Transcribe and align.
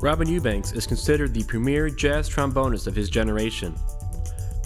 Robin 0.00 0.28
Eubanks 0.28 0.72
is 0.72 0.86
considered 0.86 1.32
the 1.32 1.44
premier 1.44 1.88
jazz 1.88 2.28
trombonist 2.28 2.86
of 2.86 2.94
his 2.94 3.08
generation. 3.08 3.72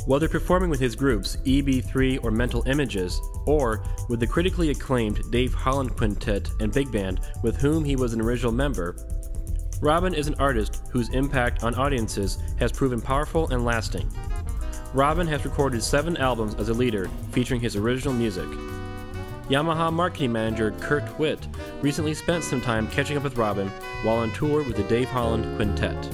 Whether 0.06 0.28
performing 0.28 0.70
with 0.70 0.80
his 0.80 0.96
groups 0.96 1.36
EB3 1.44 2.24
or 2.24 2.32
Mental 2.32 2.66
Images, 2.66 3.20
or 3.46 3.84
with 4.08 4.18
the 4.18 4.26
critically 4.26 4.70
acclaimed 4.70 5.30
Dave 5.30 5.54
Holland 5.54 5.96
Quintet 5.96 6.50
and 6.58 6.72
Big 6.72 6.90
Band, 6.90 7.20
with 7.44 7.56
whom 7.56 7.84
he 7.84 7.94
was 7.94 8.12
an 8.12 8.20
original 8.20 8.50
member, 8.50 8.96
Robin 9.80 10.14
is 10.14 10.26
an 10.26 10.34
artist 10.40 10.82
whose 10.90 11.08
impact 11.10 11.62
on 11.62 11.76
audiences 11.76 12.38
has 12.58 12.72
proven 12.72 13.00
powerful 13.00 13.48
and 13.50 13.64
lasting. 13.64 14.10
Robin 14.94 15.28
has 15.28 15.44
recorded 15.44 15.82
seven 15.82 16.16
albums 16.16 16.56
as 16.56 16.70
a 16.70 16.74
leader 16.74 17.08
featuring 17.30 17.60
his 17.60 17.76
original 17.76 18.12
music. 18.12 18.48
Yamaha 19.50 19.92
marketing 19.92 20.30
manager 20.30 20.70
Kurt 20.78 21.18
Witt 21.18 21.44
recently 21.82 22.14
spent 22.14 22.44
some 22.44 22.60
time 22.60 22.86
catching 22.86 23.16
up 23.16 23.24
with 23.24 23.36
Robin 23.36 23.66
while 24.04 24.18
on 24.18 24.30
tour 24.30 24.62
with 24.62 24.76
the 24.76 24.84
Dave 24.84 25.08
Holland 25.08 25.56
Quintet. 25.56 26.08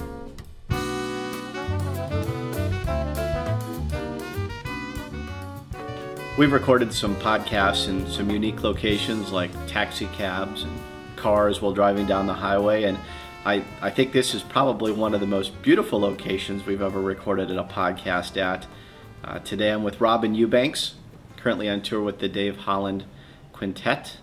We've 6.39 6.51
recorded 6.51 6.95
some 6.95 7.15
podcasts 7.17 7.89
in 7.89 8.07
some 8.11 8.31
unique 8.31 8.63
locations 8.63 9.33
like 9.33 9.51
taxi 9.67 10.07
cabs 10.15 10.63
and 10.63 10.73
cars 11.17 11.61
while 11.61 11.75
driving 11.75 12.07
down 12.07 12.27
the 12.27 12.33
highway. 12.33 12.85
And 12.85 12.97
I, 13.45 13.63
I 13.83 13.91
think 13.91 14.13
this 14.13 14.35
is 14.35 14.43
probably 14.43 14.93
one 14.93 15.13
of 15.13 15.21
the 15.21 15.27
most 15.27 15.61
beautiful 15.61 16.01
locations 16.01 16.65
we've 16.65 16.81
ever 16.81 17.03
recorded 17.03 17.51
a 17.51 17.65
podcast 17.65 18.39
at. 18.39 18.67
Uh, 19.23 19.41
today 19.41 19.73
I'm 19.73 19.85
with 19.85 20.01
Robin 20.01 20.35
Eubanks, 20.35 20.95
currently 21.37 21.69
on 21.69 21.83
tour 21.83 22.01
with 22.01 22.21
the 22.21 22.31
Dave 22.31 22.57
Holland 22.61 23.05
Quintet. 23.57 24.19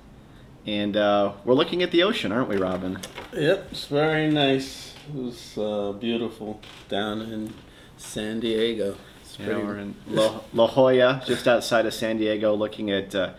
And 0.66 0.96
uh, 0.96 1.34
we're 1.44 1.56
looking 1.56 1.84
at 1.84 1.92
the 1.92 2.04
ocean, 2.04 2.32
aren't 2.32 2.48
we, 2.48 2.56
Robin? 2.56 3.00
Yep, 3.34 3.68
it's 3.72 3.86
very 3.88 4.30
nice. 4.32 4.94
It 5.10 5.22
was 5.22 5.58
uh, 5.58 5.92
beautiful 5.94 6.62
down 6.88 7.22
in 7.22 7.54
San 7.98 8.40
Diego. 8.40 8.96
It's 9.22 9.38
Yeah, 9.38 9.58
we're 9.58 9.78
in 9.80 9.96
La, 10.08 10.40
La 10.54 10.68
Jolla, 10.68 11.22
just 11.26 11.48
outside 11.50 11.86
of 11.86 11.94
San 11.94 12.18
Diego, 12.18 12.54
looking 12.56 12.92
at 12.92 13.14
uh, 13.14 13.34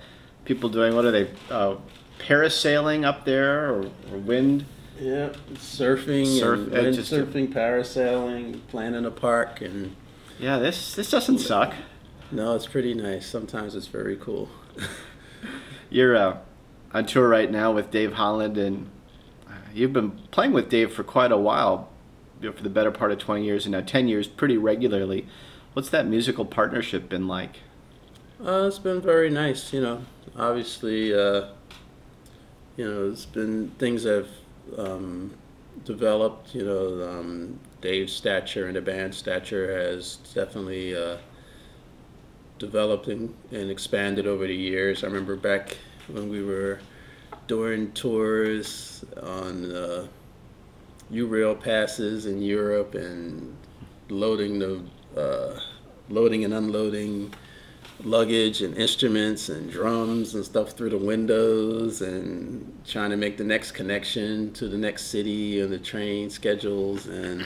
people 0.45 0.69
doing 0.69 0.95
what 0.95 1.07
are 1.07 1.11
they? 1.13 1.31
Uh, 1.51 1.77
parasailing 2.19 3.05
up 3.07 3.25
there 3.25 3.71
or, 3.73 3.85
or 4.13 4.19
wind? 4.19 4.67
Yep, 5.01 5.37
surfing, 5.55 6.39
Surf- 6.39 6.59
and 6.69 6.73
uh, 6.79 6.83
wind 6.83 6.95
just- 6.95 7.11
surfing, 7.13 7.53
parasailing, 7.53 8.61
playing 8.69 8.95
in 8.95 9.07
a 9.07 9.11
park, 9.11 9.63
and 9.63 9.97
Yeah, 10.39 10.59
this 10.59 10.95
this 10.95 11.11
doesn't 11.11 11.39
suck. 11.39 11.73
no, 12.31 12.55
it's 12.55 12.67
pretty 12.67 12.93
nice. 12.93 13.27
Sometimes 13.27 13.75
it's 13.75 13.87
very 13.87 14.17
cool. 14.17 14.51
You're 15.95 16.17
uh, 16.17 16.39
on 16.93 17.07
tour 17.07 17.29
right 17.29 17.49
now 17.49 17.71
with 17.71 17.93
Dave 17.93 18.15
Holland, 18.15 18.59
and 18.59 18.91
uh, 19.47 19.53
you've 19.73 19.93
been 19.93 20.11
playing 20.33 20.53
with 20.53 20.69
Dave 20.69 20.93
for 20.93 21.05
quite 21.05 21.31
a 21.31 21.37
while, 21.37 21.89
you 22.41 22.49
know, 22.51 22.57
for 22.57 22.65
the 22.65 22.69
better 22.69 22.91
part 22.91 23.13
of 23.13 23.21
20 23.21 23.45
years, 23.45 23.65
and 23.65 23.71
now 23.71 23.81
10 23.81 24.09
years 24.09 24.27
pretty 24.27 24.59
regularly. 24.59 25.29
What's 25.73 25.91
that 25.91 26.09
musical 26.09 26.47
partnership 26.47 27.09
been 27.09 27.29
like? 27.29 27.61
Uh, 28.45 28.65
it's 28.67 28.81
been 28.81 29.01
very 29.01 29.31
nice, 29.31 29.73
you 29.73 29.81
know. 29.81 30.05
Obviously, 30.37 31.15
uh, 31.15 31.51
you 32.77 32.91
know, 32.91 33.13
it's 33.13 33.27
been 33.27 33.71
things 33.79 34.03
have 34.03 34.27
um, 34.77 35.33
developed. 35.85 36.57
You 36.57 36.65
know, 36.65 37.09
um, 37.09 37.61
Dave's 37.81 38.13
stature 38.13 38.67
and 38.67 38.75
the 38.75 38.83
band's 38.83 39.17
stature 39.17 39.73
has 39.73 40.17
definitely 40.35 40.97
uh, 40.97 41.19
developed 42.59 43.09
and, 43.09 43.35
and 43.51 43.71
expanded 43.71 44.27
over 44.27 44.47
the 44.47 44.55
years. 44.55 45.03
I 45.03 45.07
remember 45.07 45.37
back 45.37 45.77
when 46.09 46.29
we 46.29 46.43
were 46.43 46.81
doing 47.47 47.93
tours 47.93 49.05
on 49.23 49.75
uh, 49.75 50.07
Eurail 51.13 51.61
passes 51.61 52.27
in 52.27 52.41
Europe 52.41 52.95
and 52.95 53.57
loading 54.09 54.59
the 54.59 54.83
uh, 55.17 55.59
loading 56.09 56.45
and 56.45 56.55
unloading 56.55 57.33
luggage 58.03 58.63
and 58.63 58.77
instruments 58.77 59.49
and 59.49 59.71
drums 59.71 60.35
and 60.35 60.45
stuff 60.45 60.73
through 60.73 60.91
the 60.91 60.99
windows 60.99 62.03
and 62.03 62.79
trying 62.85 63.11
to 63.11 63.17
make 63.17 63.37
the 63.37 63.45
next 63.45 63.73
connection 63.73 64.53
to 64.53 64.69
the 64.69 64.77
next 64.77 65.07
city 65.07 65.61
and 65.61 65.73
the 65.73 65.79
train 65.79 66.29
schedules 66.29 67.07
and 67.07 67.45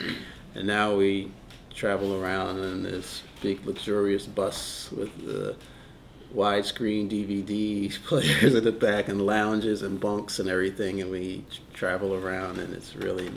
and 0.55 0.65
now 0.65 0.95
we 0.95 1.31
travel 1.73 2.21
around 2.21 2.57
in 2.57 2.83
this 2.83 3.21
big 3.41 3.65
luxurious 3.65 4.25
bus 4.25 4.89
with 4.91 5.25
the 5.25 5.55
widescreen 6.35 7.09
DVD 7.09 7.91
players 8.05 8.53
at 8.53 8.63
the 8.63 8.71
back 8.71 9.07
and 9.07 9.25
lounges 9.25 9.81
and 9.81 9.99
bunks 9.99 10.39
and 10.39 10.49
everything 10.49 11.01
and 11.01 11.09
we 11.09 11.43
travel 11.73 12.13
around 12.13 12.59
and 12.59 12.73
it's 12.73 12.95
really 12.95 13.31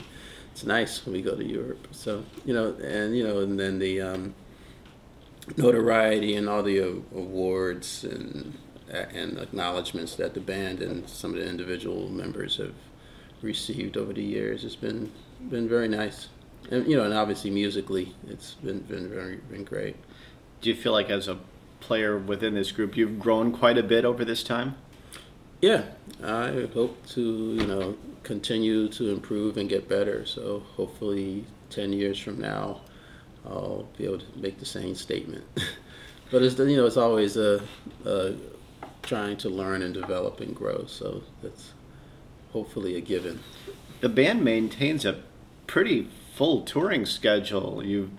it's 0.51 0.63
nice 0.63 1.03
when 1.05 1.13
we 1.13 1.21
go 1.21 1.35
to 1.35 1.43
Europe 1.43 1.87
so 1.91 2.23
you 2.45 2.53
know 2.53 2.73
and 2.83 3.17
you 3.17 3.25
know 3.25 3.39
and 3.39 3.59
then 3.59 3.79
the 3.79 3.99
um, 3.99 4.35
notoriety 5.57 6.35
and 6.35 6.47
all 6.47 6.63
the 6.63 6.77
awards 6.79 8.03
and 8.03 8.57
and 8.89 9.39
acknowledgments 9.39 10.15
that 10.15 10.33
the 10.33 10.39
band 10.39 10.81
and 10.81 11.09
some 11.09 11.31
of 11.33 11.39
the 11.39 11.47
individual 11.47 12.09
members 12.09 12.57
have 12.57 12.75
received 13.41 13.97
over 13.97 14.13
the 14.13 14.23
years 14.23 14.61
has 14.61 14.75
been 14.75 15.11
been 15.49 15.67
very 15.67 15.87
nice. 15.87 16.29
And 16.71 16.87
you 16.87 16.97
know, 16.97 17.03
and 17.03 17.13
obviously 17.13 17.49
musically, 17.49 18.15
it's 18.27 18.53
been 18.55 18.79
been 18.79 19.09
very 19.09 19.37
been 19.37 19.63
great. 19.63 19.95
Do 20.61 20.69
you 20.69 20.75
feel 20.75 20.91
like 20.91 21.09
as 21.09 21.27
a 21.27 21.37
player 21.79 22.17
within 22.17 22.55
this 22.55 22.71
group, 22.71 22.95
you've 22.95 23.19
grown 23.19 23.51
quite 23.51 23.77
a 23.77 23.83
bit 23.83 24.05
over 24.05 24.23
this 24.23 24.43
time? 24.43 24.75
Yeah, 25.61 25.83
I 26.23 26.67
hope 26.73 27.05
to 27.09 27.21
you 27.21 27.67
know 27.67 27.97
continue 28.23 28.87
to 28.89 29.11
improve 29.11 29.57
and 29.57 29.69
get 29.69 29.87
better. 29.87 30.25
So 30.25 30.63
hopefully, 30.75 31.45
ten 31.69 31.93
years 31.93 32.19
from 32.19 32.39
now, 32.39 32.81
I'll 33.45 33.87
be 33.97 34.05
able 34.05 34.19
to 34.19 34.25
make 34.37 34.59
the 34.59 34.65
same 34.65 34.95
statement. 34.95 35.43
but 36.31 36.41
it's 36.41 36.57
you 36.57 36.77
know 36.77 36.85
it's 36.85 36.97
always 36.97 37.37
a, 37.37 37.61
a 38.05 38.33
trying 39.03 39.37
to 39.37 39.49
learn 39.49 39.81
and 39.81 39.93
develop 39.93 40.39
and 40.39 40.55
grow. 40.55 40.85
So 40.87 41.23
that's 41.41 41.73
hopefully 42.51 42.95
a 42.95 43.01
given. 43.01 43.39
The 44.01 44.09
band 44.09 44.43
maintains 44.43 45.05
a 45.05 45.21
pretty 45.67 46.09
full 46.33 46.61
touring 46.61 47.05
schedule. 47.05 47.83
You 47.85 48.11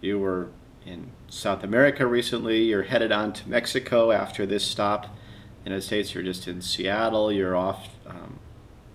you 0.00 0.18
were 0.18 0.48
in 0.84 1.10
South 1.28 1.64
America 1.64 2.06
recently. 2.06 2.62
You're 2.62 2.82
headed 2.82 3.10
on 3.10 3.32
to 3.34 3.48
Mexico 3.48 4.12
after 4.12 4.44
this 4.46 4.64
stop. 4.64 5.16
In 5.64 5.72
the 5.72 5.80
States, 5.80 6.14
you're 6.14 6.22
just 6.22 6.46
in 6.46 6.60
Seattle. 6.60 7.32
You're 7.32 7.56
off, 7.56 7.88
um, 8.06 8.38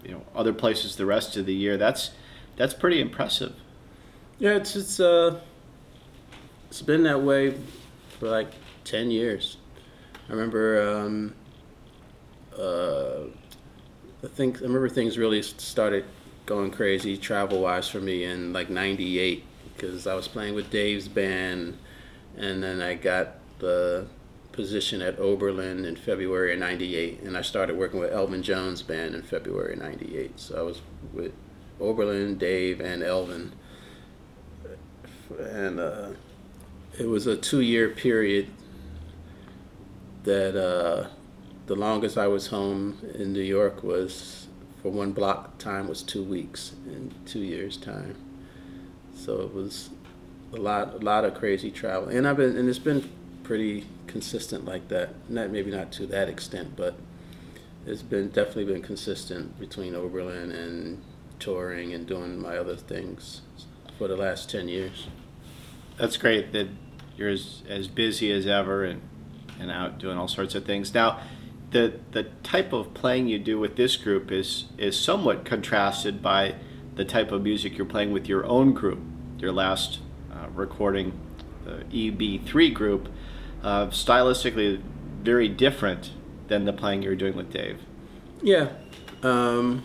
you 0.04 0.12
know, 0.12 0.24
other 0.36 0.54
places 0.54 0.96
the 0.96 1.06
rest 1.06 1.36
of 1.36 1.48
the 1.48 1.54
year. 1.54 1.78
That's 1.78 2.12
that's 2.58 2.74
pretty 2.74 3.02
impressive. 3.02 3.56
Yeah, 4.38 4.52
it's 4.52 4.76
it's 4.76 5.00
uh 5.00 5.40
it's 6.70 6.82
been 6.82 7.04
that 7.04 7.22
way 7.22 7.56
for 8.20 8.30
like 8.30 8.52
ten 8.84 9.10
years. 9.10 9.58
I 10.28 10.34
remember 10.34 10.88
um, 10.88 11.34
uh, 12.58 13.24
I 14.24 14.28
think 14.28 14.58
I 14.58 14.62
remember 14.62 14.90
things 14.90 15.18
really 15.18 15.42
started 15.42 16.06
going 16.50 16.72
crazy 16.72 17.16
travel 17.16 17.62
wise 17.62 17.88
for 17.88 18.02
me 18.02 18.24
in 18.24 18.52
like 18.52 18.72
'98 18.72 19.44
because 19.76 20.08
I 20.08 20.16
was 20.16 20.28
playing 20.28 20.56
with 20.56 20.72
Dave's 20.72 21.08
band, 21.08 21.78
and 22.36 22.64
then 22.64 22.82
I 22.82 22.96
got 22.96 23.36
the 23.60 24.08
position 24.52 25.00
at 25.04 25.20
Oberlin 25.20 25.86
in 25.86 25.96
February 25.96 26.54
of 26.54 26.60
'98, 26.60 27.22
and 27.22 27.38
I 27.38 27.44
started 27.44 27.78
working 27.78 28.00
with 28.00 28.12
Elvin 28.12 28.42
Jones' 28.42 28.82
band 28.82 29.14
in 29.14 29.22
February 29.22 29.74
of 29.74 29.80
'98. 29.80 30.40
So 30.40 30.60
I 30.60 30.64
was 30.64 30.82
with 31.14 31.34
Oberlin, 31.80 32.40
Dave, 32.40 32.82
and 32.82 33.04
Elvin, 33.04 33.52
and 35.40 35.80
uh, 35.80 36.10
it 36.98 37.06
was 37.06 37.28
a 37.28 37.38
two-year 37.38 37.90
period 37.90 38.48
that 40.24 40.60
uh, 40.60 41.10
the 41.68 41.76
longest 41.76 42.18
I 42.18 42.28
was 42.28 42.48
home 42.48 42.98
in 43.14 43.34
New 43.34 43.40
York 43.40 43.84
was 43.84 44.48
for 44.82 44.90
one 44.90 45.12
block 45.12 45.58
time 45.58 45.88
was 45.88 46.02
two 46.02 46.24
weeks 46.24 46.74
in 46.86 47.14
two 47.26 47.40
years 47.40 47.78
time. 47.78 48.16
So 49.16 49.42
it 49.42 49.54
was 49.54 49.90
a 50.54 50.58
lot, 50.58 50.94
a 50.94 50.98
lot 50.98 51.26
of 51.26 51.34
crazy 51.34 51.72
travel, 51.72 52.10
and 52.10 52.28
I've 52.28 52.38
been, 52.38 52.58
and 52.58 52.68
it's 52.70 52.80
been 52.80 53.10
pretty 53.44 53.86
consistent 54.08 54.66
like 54.66 54.88
that. 54.88 55.10
Not 55.30 55.50
maybe 55.50 55.72
not 55.72 55.92
to 55.94 56.06
that 56.08 56.30
extent, 56.30 56.76
but 56.76 56.96
it's 57.86 58.02
been 58.02 58.30
definitely 58.30 58.66
been 58.66 58.82
consistent 58.82 59.60
between 59.60 59.96
Oberlin 59.96 60.52
and 60.52 61.02
touring 61.40 61.94
and 61.94 62.06
doing 62.06 62.42
my 62.42 62.58
other 62.58 62.76
things 62.76 63.42
for 63.98 64.08
the 64.08 64.16
last 64.16 64.50
ten 64.50 64.68
years. 64.68 65.08
That's 65.98 66.18
great 66.18 66.54
that 66.54 66.68
you're 67.18 67.30
as, 67.30 67.64
as 67.68 67.88
busy 67.88 68.32
as 68.32 68.48
ever 68.48 68.86
and, 68.86 69.02
and 69.60 69.70
out 69.70 70.00
doing 70.00 70.18
all 70.18 70.28
sorts 70.28 70.56
of 70.56 70.66
things. 70.66 70.94
Now, 70.94 71.20
the 71.72 72.00
the 72.12 72.24
type 72.44 72.74
of 72.74 72.94
playing 72.94 73.28
you 73.28 73.40
do 73.40 73.60
with 73.60 73.76
this 73.76 73.96
group 73.98 74.32
is 74.32 74.66
is 74.78 75.00
somewhat 75.00 75.46
contrasted 75.46 76.22
by 76.22 76.56
the 76.96 77.06
type 77.06 77.32
of 77.32 77.42
music 77.44 77.78
you're 77.78 77.86
playing 77.86 78.12
with 78.12 78.28
your 78.28 78.46
own 78.46 78.74
group. 78.74 79.00
Your 79.38 79.52
last 79.54 80.00
uh, 80.32 80.48
recording, 80.54 81.14
the 81.64 81.84
EB3 81.92 82.74
group, 82.74 83.10
uh, 83.64 83.88
stylistically 83.88 84.82
very 85.22 85.48
different 85.48 86.12
than 86.48 86.66
the 86.66 86.74
playing 86.74 87.04
you 87.04 87.10
were 87.10 87.16
doing 87.16 87.36
with 87.36 87.52
Dave. 87.52 87.80
Yeah. 88.42 88.70
Um, 89.24 89.84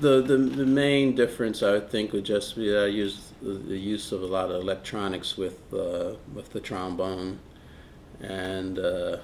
The, 0.00 0.22
the 0.22 0.38
the 0.38 0.64
main 0.64 1.14
difference 1.14 1.62
I 1.62 1.72
would 1.72 1.90
think 1.90 2.12
would 2.14 2.24
just 2.24 2.56
be 2.56 2.70
that 2.70 2.84
I 2.84 2.86
use 2.86 3.32
the, 3.42 3.52
the 3.52 3.76
use 3.76 4.12
of 4.12 4.22
a 4.22 4.26
lot 4.26 4.50
of 4.50 4.62
electronics 4.62 5.36
with 5.36 5.58
uh, 5.74 6.14
with 6.34 6.50
the 6.54 6.60
trombone, 6.60 7.38
and 8.20 8.78
uh, 8.78 9.18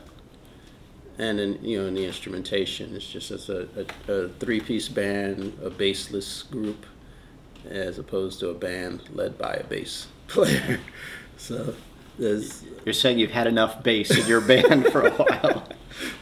and 1.19 1.41
in 1.41 1.65
you 1.65 1.81
know 1.81 1.89
in 1.89 1.95
the 1.95 2.05
instrumentation 2.05 2.95
it's 2.95 3.07
just 3.07 3.31
as 3.31 3.49
a, 3.49 3.67
a, 4.09 4.13
a 4.13 4.29
three 4.29 4.61
piece 4.61 4.89
band, 4.89 5.59
a 5.63 5.71
bassless 5.71 6.49
group, 6.51 6.87
as 7.69 7.99
opposed 7.99 8.41
to 8.41 8.51
a 8.51 8.55
band 8.55 9.03
led 9.13 9.39
by 9.39 9.55
a 9.55 9.65
bass 9.65 10.07
player. 10.27 10.81
so 11.37 11.75
there's 12.19 12.65
You're 12.85 12.95
saying 12.95 13.19
you've 13.19 13.31
had 13.31 13.47
enough 13.47 13.83
bass 13.83 14.17
in 14.17 14.27
your 14.27 14.41
band 14.41 14.87
for 14.87 15.07
a 15.07 15.11
while. 15.11 15.69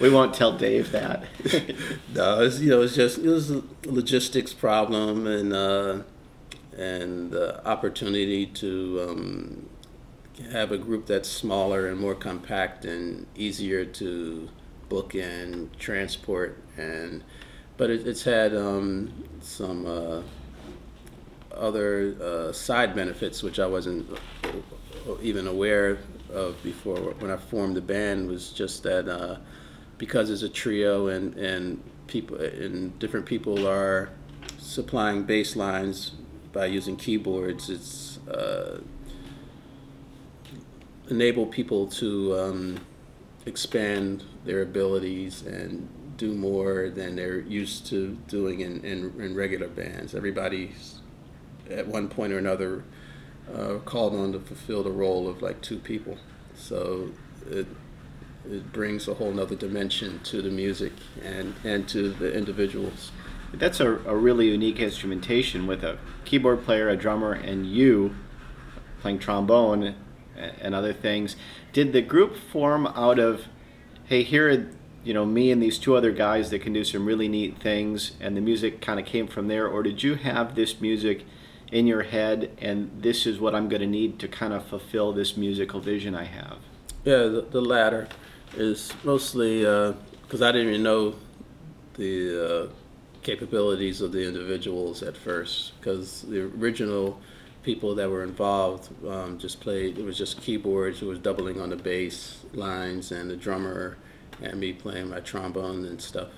We 0.00 0.10
won't 0.10 0.34
tell 0.34 0.56
Dave 0.56 0.92
that. 0.92 1.24
No, 2.14 2.42
it's 2.42 2.60
you 2.60 2.70
know 2.70 2.82
it's 2.82 2.94
just 2.94 3.18
it 3.18 3.28
was 3.28 3.50
a 3.50 3.62
logistics 3.86 4.52
problem 4.52 5.26
and 5.26 5.52
uh, 5.52 6.02
and 6.76 7.34
uh, 7.34 7.60
opportunity 7.64 8.46
to 8.46 9.06
um, 9.08 9.68
have 10.52 10.70
a 10.72 10.78
group 10.78 11.06
that's 11.06 11.28
smaller 11.28 11.88
and 11.88 11.98
more 11.98 12.14
compact 12.14 12.84
and 12.84 13.26
easier 13.36 13.84
to 13.84 14.48
book 14.88 15.14
and 15.14 15.72
transport 15.78 16.58
and 16.76 17.22
but 17.76 17.90
it, 17.90 18.06
it's 18.06 18.22
had 18.22 18.54
um, 18.54 19.12
some 19.40 19.86
uh, 19.86 20.22
other 21.52 22.14
uh, 22.22 22.52
side 22.52 22.94
benefits 22.94 23.42
which 23.42 23.58
I 23.58 23.66
wasn't 23.66 24.08
uh, 24.44 24.50
even 25.22 25.46
aware 25.46 25.98
of 26.32 26.62
before. 26.62 26.96
When 26.96 27.30
I 27.30 27.36
formed 27.36 27.76
the 27.76 27.80
band 27.80 28.28
was 28.28 28.50
just 28.50 28.82
that 28.84 29.08
uh, 29.08 29.38
because 29.98 30.30
it's 30.30 30.42
a 30.42 30.48
trio 30.48 31.08
and 31.08 31.34
and 31.34 31.82
people 32.06 32.36
and 32.36 32.96
different 32.98 33.26
people 33.26 33.66
are 33.66 34.10
supplying 34.58 35.24
bass 35.24 35.56
lines 35.56 36.12
by 36.52 36.66
using 36.66 36.96
keyboards 36.96 37.68
it's 37.70 38.18
uh, 38.28 38.80
enable 41.10 41.46
people 41.46 41.86
to 41.86 42.38
um, 42.38 42.80
expand 43.46 44.24
their 44.44 44.62
abilities 44.62 45.42
and 45.42 45.88
do 46.16 46.32
more 46.32 46.90
than 46.90 47.16
they're 47.16 47.40
used 47.40 47.86
to 47.86 48.16
doing 48.28 48.60
in, 48.60 48.82
in, 48.84 49.20
in 49.20 49.34
regular 49.34 49.68
bands 49.68 50.14
everybody's 50.14 51.00
at 51.70 51.86
one 51.86 52.08
point 52.08 52.32
or 52.32 52.38
another 52.38 52.84
uh, 53.52 53.74
called 53.84 54.14
on 54.14 54.32
to 54.32 54.38
fulfill 54.38 54.82
the 54.82 54.92
role 54.92 55.28
of 55.28 55.42
like 55.42 55.60
two 55.60 55.78
people 55.78 56.16
so 56.54 57.10
it 57.50 57.66
it 58.50 58.72
brings 58.72 59.08
a 59.08 59.14
whole 59.14 59.32
nother 59.32 59.56
dimension 59.56 60.20
to 60.24 60.42
the 60.42 60.50
music 60.50 60.92
and, 61.22 61.54
and 61.64 61.88
to 61.88 62.10
the 62.10 62.32
individuals. 62.32 63.10
That's 63.52 63.80
a, 63.80 63.92
a 64.06 64.16
really 64.16 64.48
unique 64.48 64.80
instrumentation 64.80 65.66
with 65.66 65.82
a 65.82 65.98
keyboard 66.24 66.64
player, 66.64 66.88
a 66.88 66.96
drummer, 66.96 67.32
and 67.32 67.66
you 67.66 68.14
playing 69.00 69.20
trombone 69.20 69.94
and 70.36 70.74
other 70.74 70.92
things. 70.92 71.36
Did 71.72 71.92
the 71.92 72.02
group 72.02 72.36
form 72.36 72.86
out 72.86 73.18
of, 73.18 73.46
hey, 74.04 74.22
here 74.22 74.50
are 74.50 74.70
you 75.04 75.12
know 75.12 75.26
me 75.26 75.50
and 75.50 75.62
these 75.62 75.78
two 75.78 75.96
other 75.96 76.12
guys 76.12 76.50
that 76.50 76.60
can 76.60 76.72
do 76.72 76.82
some 76.82 77.04
really 77.04 77.28
neat 77.28 77.58
things, 77.60 78.12
and 78.20 78.36
the 78.36 78.40
music 78.40 78.80
kind 78.80 78.98
of 78.98 79.06
came 79.06 79.26
from 79.26 79.48
there, 79.48 79.68
or 79.68 79.82
did 79.82 80.02
you 80.02 80.14
have 80.14 80.54
this 80.54 80.80
music 80.80 81.24
in 81.72 81.86
your 81.86 82.04
head 82.04 82.56
and 82.58 82.90
this 83.02 83.26
is 83.26 83.40
what 83.40 83.54
I'm 83.54 83.68
going 83.68 83.80
to 83.80 83.86
need 83.86 84.20
to 84.20 84.28
kind 84.28 84.52
of 84.52 84.64
fulfill 84.64 85.12
this 85.12 85.36
musical 85.36 85.80
vision 85.80 86.14
I 86.14 86.24
have? 86.24 86.58
Yeah, 87.04 87.24
the, 87.24 87.46
the 87.50 87.60
latter 87.60 88.08
is 88.56 88.92
mostly 89.02 89.60
because 90.22 90.40
I 90.40 90.52
didn't 90.52 90.68
even 90.68 90.82
know 90.82 91.16
the 91.94 92.64
uh, 92.64 92.68
capabilities 93.22 94.00
of 94.00 94.12
the 94.12 94.26
individuals 94.26 95.02
at 95.02 95.16
first 95.16 95.72
because 95.80 96.22
the 96.22 96.42
original 96.42 97.20
people 97.64 97.94
that 97.94 98.08
were 98.08 98.22
involved 98.22 98.90
um, 99.08 99.38
just 99.38 99.60
played 99.60 99.98
it 99.98 100.04
was 100.04 100.16
just 100.16 100.40
keyboards 100.40 101.02
it 101.02 101.06
was 101.06 101.18
doubling 101.18 101.60
on 101.60 101.70
the 101.70 101.76
bass 101.76 102.44
lines 102.52 103.10
and 103.10 103.30
the 103.30 103.36
drummer 103.36 103.96
and 104.42 104.60
me 104.60 104.72
playing 104.72 105.08
my 105.08 105.20
trombone 105.20 105.84
and 105.84 106.00
stuff 106.00 106.28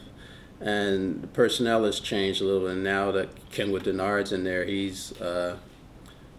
and 0.61 1.23
the 1.23 1.27
personnel 1.27 1.85
has 1.85 2.01
changed 2.01 2.41
a 2.41 2.45
little 2.45 2.67
and 2.67 2.83
now 2.83 3.11
that 3.11 3.29
Kenwood 3.51 3.85
Dennard's 3.85 4.33
in 4.33 4.45
there 4.45 4.65
he's 4.65 5.21
uh, 5.21 5.57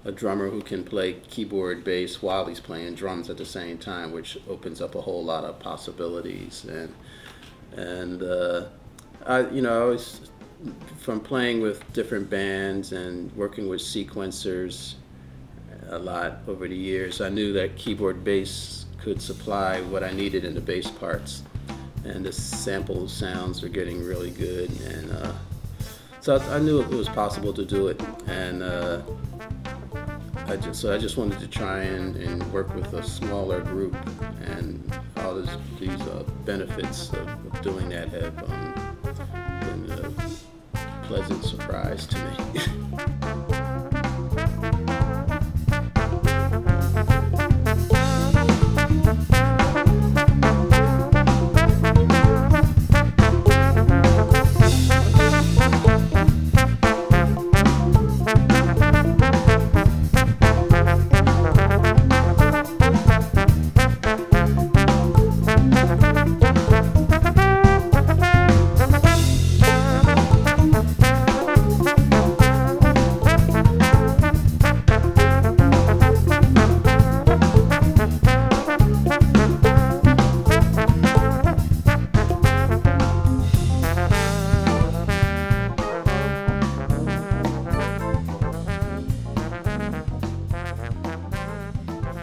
a 0.08 0.12
drummer 0.12 0.50
who 0.50 0.62
can 0.62 0.86
play 0.86 1.14
keyboard 1.30 1.84
bass 1.84 2.22
while 2.22 2.46
he's 2.46 2.62
playing 2.62 2.96
drums 2.96 3.30
at 3.30 3.38
the 3.38 3.46
same 3.46 3.78
time, 3.78 4.14
which 4.14 4.38
opens 4.48 4.82
up 4.82 4.96
a 4.96 5.02
whole 5.02 5.24
lot 5.24 5.44
of 5.44 5.60
possibilities. 5.60 6.66
And 6.66 6.94
and 7.76 8.24
uh, 8.24 8.68
I, 9.26 9.50
you 9.50 9.62
know, 9.62 9.84
I 9.84 9.86
was 9.86 10.32
from 10.98 11.20
playing 11.20 11.62
with 11.62 11.82
different 11.94 12.30
bands 12.30 12.92
and 12.92 13.32
working 13.36 13.70
with 13.70 13.82
sequencers 13.82 14.96
a 15.90 15.98
lot 15.98 16.40
over 16.48 16.68
the 16.68 16.76
years. 16.76 17.22
I 17.22 17.30
knew 17.30 17.54
that 17.54 17.76
keyboard 17.76 18.24
bass 18.24 18.86
could 18.98 19.22
supply 19.22 19.82
what 19.82 20.04
I 20.04 20.12
needed 20.12 20.44
in 20.44 20.54
the 20.54 20.62
bass 20.62 20.90
parts, 20.90 21.44
and 22.04 22.26
the 22.26 22.32
sample 22.34 23.08
sounds 23.08 23.62
were 23.62 23.70
getting 23.70 24.04
really 24.04 24.32
good. 24.32 24.70
And 24.82 25.12
uh, 25.12 25.34
so 26.20 26.36
I, 26.36 26.56
I, 26.56 26.60
knew 26.60 26.82
it 26.82 26.90
was 26.90 27.08
possible 27.08 27.54
to 27.54 27.64
do 27.64 27.88
it. 27.88 28.02
And 28.28 28.64
uh, 28.64 29.02
I 30.48 30.58
just, 30.58 30.82
so 30.82 30.94
I 30.94 30.98
just 30.98 31.18
wanted 31.18 31.40
to 31.40 31.48
try 31.48 31.84
and, 31.84 32.16
and 32.16 32.52
work 32.52 32.74
with 32.76 32.94
a 32.94 33.04
smaller 33.04 33.62
group, 33.62 33.96
and 34.46 35.00
all 35.18 35.36
this, 35.36 35.50
these 35.80 36.02
uh, 36.02 36.24
benefits 36.46 37.10
of, 37.10 37.28
of, 37.28 37.62
doing 37.62 37.90
that 37.90 38.10
have 38.10 38.44
um, 38.50 38.67
pleasant 41.18 41.44
surprise 41.44 42.06
to 42.06 42.16
me. 42.16 42.62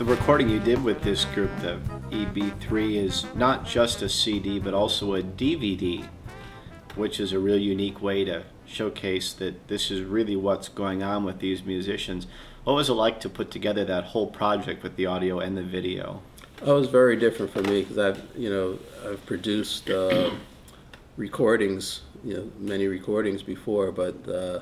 recording 0.02 0.48
you 0.48 0.58
did 0.58 0.82
with 0.82 1.02
this 1.02 1.24
group, 1.26 1.50
the 1.60 1.78
EB3, 2.10 2.96
is 2.96 3.26
not 3.36 3.64
just 3.64 4.02
a 4.02 4.08
CD 4.08 4.58
but 4.58 4.74
also 4.74 5.14
a 5.14 5.22
DVD, 5.22 6.04
which 6.96 7.20
is 7.20 7.32
a 7.32 7.38
real 7.38 7.58
unique 7.58 8.02
way 8.02 8.24
to 8.24 8.42
showcase 8.66 9.32
that 9.34 9.68
this 9.68 9.90
is 9.90 10.02
really 10.02 10.34
what's 10.34 10.68
going 10.68 11.02
on 11.02 11.22
with 11.22 11.38
these 11.38 11.62
musicians. 11.62 12.26
What 12.64 12.74
was 12.74 12.88
it 12.88 12.94
like 12.94 13.20
to 13.20 13.28
put 13.28 13.50
together 13.50 13.84
that 13.84 14.04
whole 14.04 14.26
project 14.26 14.82
with 14.82 14.96
the 14.96 15.06
audio 15.06 15.38
and 15.38 15.56
the 15.56 15.62
video? 15.62 16.22
It 16.60 16.66
was 16.66 16.88
very 16.88 17.16
different 17.16 17.52
for 17.52 17.62
me 17.62 17.82
because 17.82 17.98
I've, 17.98 18.22
you 18.36 18.50
know, 18.50 18.78
I've 19.06 19.24
produced 19.26 19.90
uh, 19.90 20.30
recordings, 21.16 22.00
you 22.24 22.34
know, 22.34 22.50
many 22.58 22.88
recordings 22.88 23.42
before, 23.42 23.92
but 23.92 24.28
uh, 24.28 24.60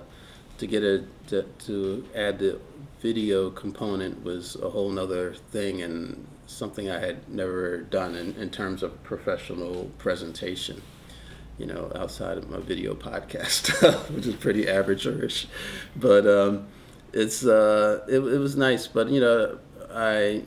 to 0.59 0.67
get 0.67 0.83
it 0.83 1.05
to, 1.29 1.43
to 1.61 2.07
add 2.15 2.39
the 2.39 2.59
video 3.03 3.51
component 3.51 4.23
was 4.23 4.55
a 4.63 4.71
whole 4.71 4.89
nother 4.89 5.35
thing 5.35 5.83
and 5.83 6.25
something 6.47 6.89
I 6.89 7.01
had 7.01 7.29
never 7.29 7.79
done 7.79 8.15
in, 8.15 8.35
in 8.37 8.49
terms 8.49 8.85
of 8.85 9.03
professional 9.03 9.91
presentation, 9.99 10.81
you 11.59 11.67
know, 11.67 11.91
outside 11.97 12.39
of 12.39 12.49
my 12.49 12.59
video 12.59 12.95
podcast, 12.95 13.71
which 14.15 14.27
is 14.27 14.37
pretty 14.37 14.69
average-ish. 14.69 15.49
But 15.97 16.29
um, 16.29 16.69
it's 17.13 17.45
uh, 17.45 18.05
it, 18.09 18.19
it 18.19 18.39
was 18.39 18.57
nice. 18.57 18.87
But 18.87 19.09
you 19.09 19.21
know, 19.21 19.59
I 19.93 20.45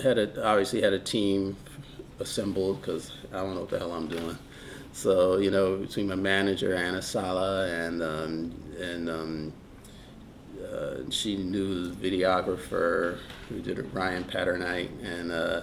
had 0.00 0.18
a 0.18 0.46
obviously 0.46 0.80
had 0.80 0.92
a 0.92 1.00
team 1.00 1.56
assembled 2.20 2.80
because 2.80 3.10
I 3.32 3.38
don't 3.38 3.54
know 3.54 3.62
what 3.62 3.70
the 3.70 3.78
hell 3.78 3.92
I'm 3.92 4.06
doing. 4.06 4.38
So 4.92 5.38
you 5.38 5.50
know, 5.50 5.76
between 5.78 6.06
my 6.06 6.14
manager 6.14 6.74
Anna 6.74 7.02
Sala 7.02 7.66
and 7.66 8.02
um, 8.02 8.54
and 8.80 9.10
um, 9.10 9.52
uh, 10.72 11.10
she 11.10 11.36
knew 11.36 11.88
the 11.88 12.10
videographer 12.10 13.18
who 13.48 13.60
did 13.60 13.78
it, 13.78 13.86
Ryan 13.92 14.24
Patternite, 14.24 14.90
and 15.02 15.32
uh, 15.32 15.62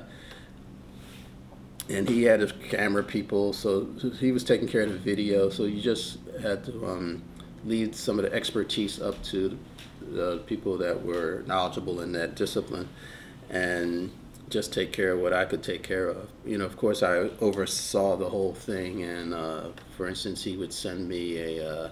and 1.90 2.10
he 2.10 2.24
had 2.24 2.40
his 2.40 2.52
camera 2.70 3.04
people, 3.04 3.54
so 3.54 3.88
he 4.20 4.32
was 4.32 4.44
taking 4.44 4.68
care 4.68 4.82
of 4.82 4.92
the 4.92 4.98
video. 4.98 5.50
So 5.50 5.66
you 5.66 5.82
just 5.82 6.18
had 6.42 6.64
to 6.66 6.86
um, 6.88 7.24
some 7.92 8.18
of 8.18 8.26
the 8.26 8.34
expertise 8.34 9.02
up 9.02 9.22
to 9.26 9.58
the 10.02 10.40
people 10.48 10.78
that 10.80 11.04
were 11.04 11.44
knowledgeable 11.46 12.02
in 12.02 12.12
that 12.14 12.36
discipline, 12.36 12.90
and 13.50 14.12
just 14.50 14.74
take 14.74 14.92
care 14.92 15.14
of 15.14 15.20
what 15.20 15.34
I 15.34 15.46
could 15.46 15.64
take 15.64 15.84
care 15.84 16.08
of. 16.08 16.30
You 16.46 16.58
know, 16.58 16.66
of 16.66 16.78
course, 16.78 17.04
I 17.04 17.30
oversaw 17.40 18.16
the 18.16 18.30
whole 18.30 18.54
thing, 18.54 19.04
and 19.04 19.34
uh, 19.34 19.70
for 19.98 20.08
instance, 20.08 20.44
he 20.44 20.58
would 20.58 20.74
send 20.74 21.08
me 21.08 21.38
a, 21.38 21.92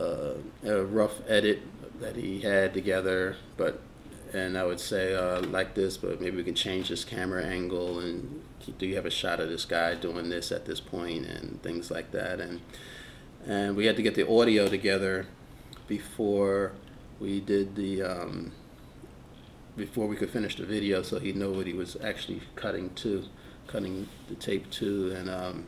uh, 0.00 0.34
a 0.64 0.84
rough 0.84 1.20
edit 1.28 1.60
that 2.00 2.16
he 2.16 2.40
had 2.40 2.72
together, 2.72 3.36
but 3.56 3.80
and 4.32 4.56
I 4.56 4.64
would 4.64 4.80
say 4.80 5.14
uh, 5.14 5.42
like 5.42 5.74
this, 5.74 5.96
but 5.96 6.20
maybe 6.20 6.36
we 6.36 6.44
can 6.44 6.54
change 6.54 6.88
this 6.88 7.04
camera 7.04 7.44
angle 7.44 7.98
and 7.98 8.42
do 8.78 8.86
you 8.86 8.94
have 8.94 9.06
a 9.06 9.10
shot 9.10 9.40
of 9.40 9.48
this 9.48 9.64
guy 9.64 9.94
doing 9.94 10.28
this 10.28 10.52
at 10.52 10.64
this 10.64 10.80
point 10.80 11.26
and 11.26 11.62
things 11.62 11.90
like 11.90 12.12
that, 12.12 12.40
and 12.40 12.60
and 13.46 13.76
we 13.76 13.86
had 13.86 13.96
to 13.96 14.02
get 14.02 14.14
the 14.14 14.28
audio 14.28 14.68
together 14.68 15.26
before 15.86 16.72
we 17.18 17.40
did 17.40 17.76
the. 17.76 18.02
Um, 18.02 18.52
before 19.76 20.06
we 20.06 20.16
could 20.16 20.28
finish 20.28 20.56
the 20.56 20.66
video, 20.66 21.00
so 21.00 21.18
he'd 21.18 21.36
know 21.36 21.50
what 21.50 21.66
he 21.66 21.72
was 21.72 21.96
actually 22.02 22.42
cutting 22.54 22.90
to, 22.90 23.24
cutting 23.66 24.08
the 24.28 24.34
tape 24.34 24.68
to, 24.70 25.14
and 25.16 25.30
um, 25.30 25.64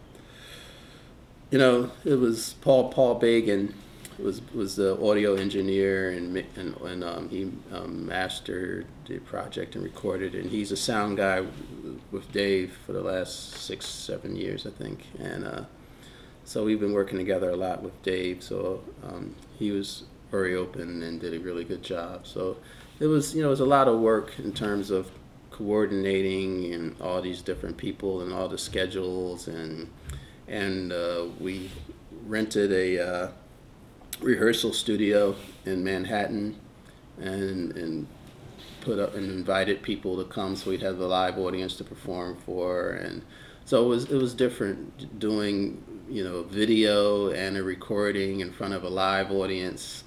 you 1.51 1.59
know, 1.59 1.91
it 2.05 2.17
was 2.17 2.55
Paul 2.61 2.91
Paul 2.91 3.21
Bagan 3.21 3.75
was 4.19 4.41
was 4.55 4.77
the 4.77 5.01
audio 5.03 5.35
engineer 5.35 6.11
and 6.11 6.37
and, 6.57 6.77
and 6.77 7.05
um, 7.05 7.29
he 7.29 7.51
um, 7.73 8.07
mastered 8.07 8.87
the 9.07 9.19
project 9.21 9.75
and 9.75 9.85
recorded. 9.85 10.35
And 10.35 10.51
he's 10.51 10.73
a 10.73 10.77
sound 10.77 11.17
guy 11.17 11.45
with 12.11 12.31
Dave 12.33 12.77
for 12.87 12.93
the 12.93 13.03
last 13.03 13.55
six 13.55 13.87
seven 13.87 14.37
years, 14.37 14.67
I 14.67 14.71
think, 14.71 15.07
and 15.19 15.45
uh, 15.45 15.65
so 16.45 16.65
we've 16.65 16.81
been 16.81 16.93
working 16.93 17.19
together 17.19 17.51
a 17.51 17.57
lot 17.57 17.83
with 17.83 18.01
Dave. 18.03 18.43
So 18.43 18.83
um, 19.05 19.35
he 19.59 19.71
was 19.71 20.05
very 20.31 20.57
open 20.57 21.03
and 21.03 21.21
did 21.21 21.35
a 21.35 21.41
really 21.41 21.65
good 21.65 21.83
job. 21.83 22.27
So 22.27 22.57
it 23.01 23.07
was 23.07 23.35
you 23.35 23.43
know 23.43 23.49
it 23.49 23.51
was 23.51 23.61
a 23.61 23.67
lot 23.67 23.89
of 23.89 24.01
work 24.01 24.39
in 24.39 24.53
terms 24.53 24.91
of 24.91 25.11
coordinating 25.51 26.73
and 26.73 26.97
all 27.01 27.21
these 27.21 27.43
different 27.43 27.77
people 27.77 28.23
and 28.23 28.33
all 28.33 28.49
the 28.49 28.59
schedules 28.59 29.49
and 29.49 29.89
and 30.49 30.93
uh, 30.93 31.27
we 31.39 31.71
rented 32.27 32.73
a 32.73 32.99
uh, 32.99 33.29
rehearsal 34.23 34.73
studio 34.73 35.37
in 35.65 35.85
Manhattan 35.85 36.57
and 37.19 37.77
and 37.77 38.07
put 38.81 38.99
up 38.99 39.15
and 39.15 39.31
invited 39.31 39.81
people 39.83 40.17
to 40.17 40.25
come 40.25 40.57
so 40.57 40.71
we'd 40.71 40.83
have 40.83 40.99
a 40.99 41.07
live 41.07 41.39
audience 41.39 41.77
to 41.77 41.85
perform 41.85 42.37
for. 42.37 42.91
And 42.91 43.23
so 43.65 43.85
it 43.85 43.89
was 43.89 44.05
it 44.11 44.17
was 44.17 44.35
different 44.35 45.19
doing 45.19 45.83
you 46.09 46.25
know 46.25 46.43
video 46.43 47.31
and 47.31 47.57
a 47.57 47.63
recording 47.63 48.41
in 48.41 48.53
front 48.53 48.75
of 48.75 48.85
a 48.85 48.89
live 48.89 49.31
audience. 49.31 50.05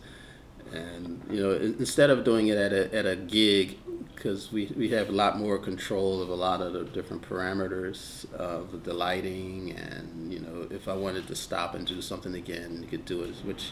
And 0.73 1.21
you 1.29 1.41
know 1.41 1.51
instead 1.53 2.09
of 2.09 2.23
doing 2.23 2.47
it 2.47 2.57
at 2.57 2.73
a, 2.73 2.93
at 2.93 3.05
a 3.05 3.15
gig 3.15 3.77
because 4.15 4.51
we, 4.51 4.65
we 4.75 4.89
have 4.89 5.09
a 5.09 5.11
lot 5.11 5.37
more 5.37 5.57
control 5.59 6.21
of 6.21 6.29
a 6.29 6.35
lot 6.35 6.61
of 6.61 6.73
the 6.73 6.83
different 6.85 7.21
parameters 7.21 8.31
of 8.33 8.83
the 8.83 8.93
lighting 8.93 9.71
and 9.71 10.33
you 10.33 10.39
know 10.39 10.67
if 10.71 10.87
i 10.87 10.93
wanted 10.93 11.27
to 11.27 11.35
stop 11.35 11.75
and 11.75 11.85
do 11.85 12.01
something 12.01 12.33
again 12.33 12.79
you 12.81 12.87
could 12.87 13.05
do 13.05 13.23
it 13.23 13.35
which 13.43 13.71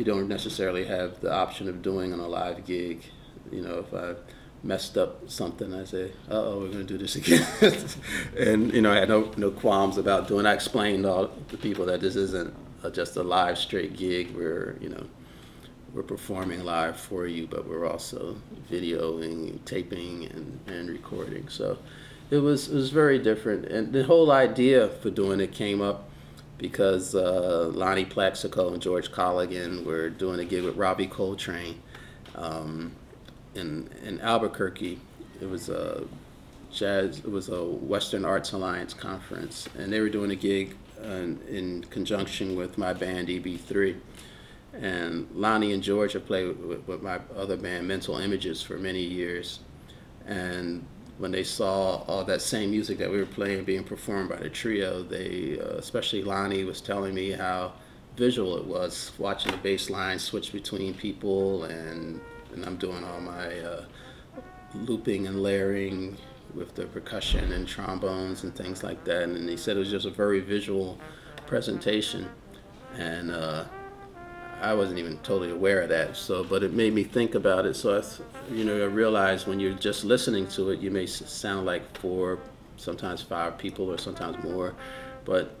you 0.00 0.04
don't 0.04 0.28
necessarily 0.28 0.84
have 0.86 1.20
the 1.20 1.30
option 1.30 1.68
of 1.68 1.82
doing 1.82 2.12
on 2.14 2.20
a 2.20 2.26
live 2.26 2.64
gig. 2.64 3.02
You 3.52 3.62
know 3.62 3.84
if 3.86 3.92
i 3.92 4.14
messed 4.62 4.98
up 4.98 5.30
something 5.30 5.72
i 5.72 5.84
say 5.84 6.12
"Uh 6.30 6.42
oh 6.48 6.58
we're 6.60 6.72
going 6.74 6.86
to 6.86 6.92
do 6.94 6.98
this 6.98 7.16
again. 7.16 7.46
And 8.36 8.72
you 8.74 8.82
know 8.82 8.92
i 8.92 8.96
had 8.96 9.08
no, 9.08 9.30
no 9.36 9.50
qualms 9.50 9.96
about 9.98 10.28
doing 10.28 10.46
i 10.46 10.54
explained 10.54 11.06
all 11.06 11.30
the 11.48 11.56
people 11.56 11.84
that 11.86 12.00
this 12.00 12.16
isn't 12.16 12.54
just 12.92 13.16
a 13.16 13.22
live 13.22 13.58
straight 13.58 13.96
gig. 13.96 14.34
Where 14.34 14.76
you 14.80 14.88
know 14.88 15.06
we're 15.92 16.02
performing 16.02 16.64
live 16.64 16.98
for 16.98 17.26
you, 17.26 17.46
but 17.46 17.68
we're 17.68 17.86
also 17.86 18.36
videoing, 18.70 19.62
taping, 19.64 20.26
and, 20.26 20.60
and 20.68 20.88
recording. 20.88 21.48
So 21.48 21.78
it 22.30 22.38
was 22.38 22.68
it 22.68 22.74
was 22.74 22.90
very 22.90 23.18
different, 23.18 23.66
and 23.66 23.92
the 23.92 24.04
whole 24.04 24.30
idea 24.30 24.88
for 24.88 25.10
doing 25.10 25.40
it 25.40 25.52
came 25.52 25.82
up 25.82 26.09
because 26.60 27.14
uh, 27.14 27.70
Lonnie 27.74 28.04
Plaxico 28.04 28.72
and 28.72 28.82
George 28.82 29.10
Colligan 29.10 29.84
were 29.84 30.10
doing 30.10 30.40
a 30.40 30.44
gig 30.44 30.62
with 30.62 30.76
Ravi 30.76 31.06
Coltrane 31.06 31.80
um, 32.34 32.92
in 33.54 33.88
in 34.04 34.20
Albuquerque. 34.20 35.00
It 35.40 35.48
was 35.48 35.68
a 35.68 36.04
jazz. 36.72 37.18
It 37.18 37.30
was 37.30 37.48
a 37.48 37.64
Western 37.64 38.24
Arts 38.24 38.52
Alliance 38.52 38.94
conference, 38.94 39.68
and 39.78 39.92
they 39.92 40.00
were 40.00 40.10
doing 40.10 40.30
a 40.30 40.36
gig 40.36 40.76
uh, 41.02 41.34
in 41.48 41.84
conjunction 41.90 42.56
with 42.56 42.76
my 42.76 42.92
band 42.92 43.28
EB3 43.28 43.96
and 44.72 45.28
Lonnie 45.34 45.72
and 45.72 45.82
George 45.82 46.12
have 46.12 46.26
played 46.26 46.56
with, 46.58 46.86
with, 46.86 47.02
my 47.02 47.20
other 47.36 47.56
band, 47.56 47.88
Mental 47.88 48.16
Images, 48.18 48.62
for 48.62 48.78
many 48.78 49.02
years. 49.02 49.60
And 50.26 50.86
when 51.20 51.30
they 51.30 51.44
saw 51.44 51.96
all 52.08 52.24
that 52.24 52.40
same 52.40 52.70
music 52.70 52.96
that 52.96 53.10
we 53.10 53.18
were 53.18 53.26
playing 53.26 53.62
being 53.62 53.84
performed 53.84 54.30
by 54.30 54.36
the 54.36 54.48
trio, 54.48 55.02
they, 55.02 55.60
uh, 55.60 55.76
especially 55.76 56.22
Lonnie, 56.22 56.64
was 56.64 56.80
telling 56.80 57.14
me 57.14 57.30
how 57.30 57.74
visual 58.16 58.56
it 58.56 58.64
was, 58.64 59.12
watching 59.18 59.52
the 59.52 59.58
bass 59.58 59.90
line 59.90 60.18
switch 60.18 60.50
between 60.50 60.94
people, 60.94 61.64
and, 61.64 62.22
and 62.54 62.64
I'm 62.64 62.76
doing 62.76 63.04
all 63.04 63.20
my 63.20 63.60
uh, 63.60 63.84
looping 64.74 65.26
and 65.26 65.42
layering 65.42 66.16
with 66.54 66.74
the 66.74 66.86
percussion 66.86 67.52
and 67.52 67.68
trombones 67.68 68.44
and 68.44 68.56
things 68.56 68.82
like 68.82 69.04
that. 69.04 69.24
And 69.24 69.46
he 69.46 69.58
said 69.58 69.76
it 69.76 69.80
was 69.80 69.90
just 69.90 70.06
a 70.06 70.10
very 70.10 70.40
visual 70.40 70.98
presentation. 71.46 72.30
And 72.96 73.30
uh, 73.30 73.66
I 74.60 74.74
wasn't 74.74 74.98
even 74.98 75.18
totally 75.18 75.50
aware 75.50 75.82
of 75.82 75.88
that. 75.88 76.16
So, 76.16 76.44
but 76.44 76.62
it 76.62 76.72
made 76.72 76.92
me 76.92 77.04
think 77.04 77.34
about 77.34 77.66
it. 77.66 77.74
So, 77.74 78.00
I, 78.00 78.52
you 78.52 78.64
know, 78.64 78.80
I 78.80 78.86
realized 78.86 79.46
when 79.46 79.58
you're 79.58 79.72
just 79.72 80.04
listening 80.04 80.46
to 80.48 80.70
it, 80.70 80.80
you 80.80 80.90
may 80.90 81.06
sound 81.06 81.66
like 81.66 81.98
four, 81.98 82.38
sometimes 82.76 83.22
five 83.22 83.58
people, 83.58 83.90
or 83.90 83.98
sometimes 83.98 84.42
more. 84.44 84.74
But 85.24 85.56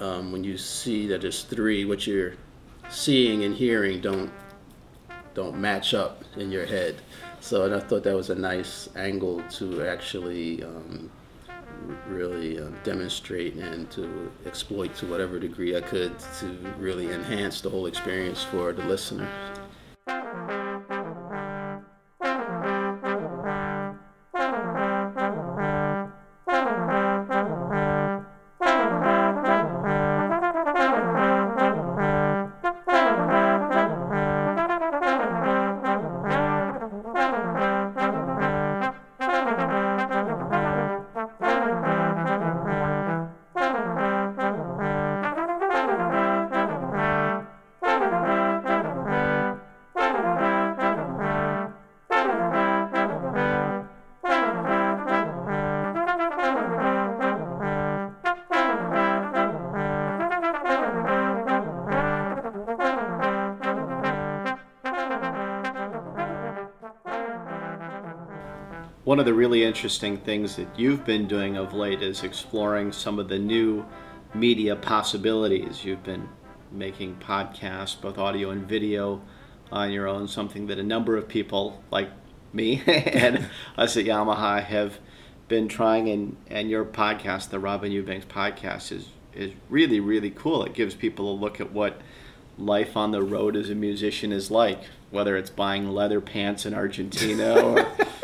um, 0.00 0.32
when 0.32 0.44
you 0.44 0.56
see 0.56 1.06
that 1.08 1.20
there's 1.20 1.42
three, 1.42 1.84
what 1.84 2.06
you're 2.06 2.34
seeing 2.88 3.44
and 3.44 3.54
hearing 3.54 4.00
don't 4.00 4.32
don't 5.34 5.56
match 5.56 5.94
up 5.94 6.24
in 6.36 6.50
your 6.50 6.66
head. 6.66 6.96
So, 7.40 7.64
and 7.64 7.74
I 7.74 7.78
thought 7.78 8.02
that 8.02 8.16
was 8.16 8.30
a 8.30 8.34
nice 8.34 8.88
angle 8.96 9.40
to 9.50 9.86
actually 9.86 10.64
um, 10.64 11.10
really 12.08 12.60
uh, 12.60 12.68
demonstrate 12.84 13.54
and 13.54 13.90
to 13.90 14.30
exploit 14.46 14.94
to 14.96 15.06
whatever 15.06 15.38
degree 15.38 15.76
I 15.76 15.80
could 15.80 16.18
to 16.40 16.46
really 16.78 17.10
enhance 17.10 17.60
the 17.60 17.70
whole 17.70 17.86
experience 17.86 18.42
for 18.42 18.72
the 18.72 18.84
listener. 18.84 19.28
One 69.08 69.18
of 69.18 69.24
the 69.24 69.32
really 69.32 69.64
interesting 69.64 70.18
things 70.18 70.56
that 70.56 70.68
you've 70.78 71.06
been 71.06 71.26
doing 71.26 71.56
of 71.56 71.72
late 71.72 72.02
is 72.02 72.24
exploring 72.24 72.92
some 72.92 73.18
of 73.18 73.28
the 73.28 73.38
new 73.38 73.86
media 74.34 74.76
possibilities. 74.76 75.82
You've 75.82 76.02
been 76.02 76.28
making 76.70 77.16
podcasts, 77.16 77.98
both 77.98 78.18
audio 78.18 78.50
and 78.50 78.68
video, 78.68 79.22
on 79.72 79.92
your 79.92 80.06
own, 80.06 80.28
something 80.28 80.66
that 80.66 80.78
a 80.78 80.82
number 80.82 81.16
of 81.16 81.26
people 81.26 81.82
like 81.90 82.10
me 82.52 82.82
and 82.86 83.48
us 83.78 83.96
at 83.96 84.04
Yamaha 84.04 84.62
have 84.62 84.98
been 85.48 85.68
trying. 85.68 86.10
And, 86.10 86.36
and 86.48 86.68
your 86.68 86.84
podcast, 86.84 87.48
the 87.48 87.58
Robin 87.58 87.90
Eubanks 87.90 88.26
podcast, 88.26 88.92
is, 88.92 89.08
is 89.32 89.52
really, 89.70 90.00
really 90.00 90.30
cool. 90.30 90.64
It 90.64 90.74
gives 90.74 90.94
people 90.94 91.32
a 91.32 91.34
look 91.34 91.62
at 91.62 91.72
what 91.72 91.98
life 92.58 92.94
on 92.94 93.12
the 93.12 93.22
road 93.22 93.56
as 93.56 93.70
a 93.70 93.74
musician 93.74 94.32
is 94.32 94.50
like, 94.50 94.82
whether 95.10 95.34
it's 95.34 95.48
buying 95.48 95.88
leather 95.88 96.20
pants 96.20 96.66
in 96.66 96.74
Argentina 96.74 97.58
or 97.58 97.86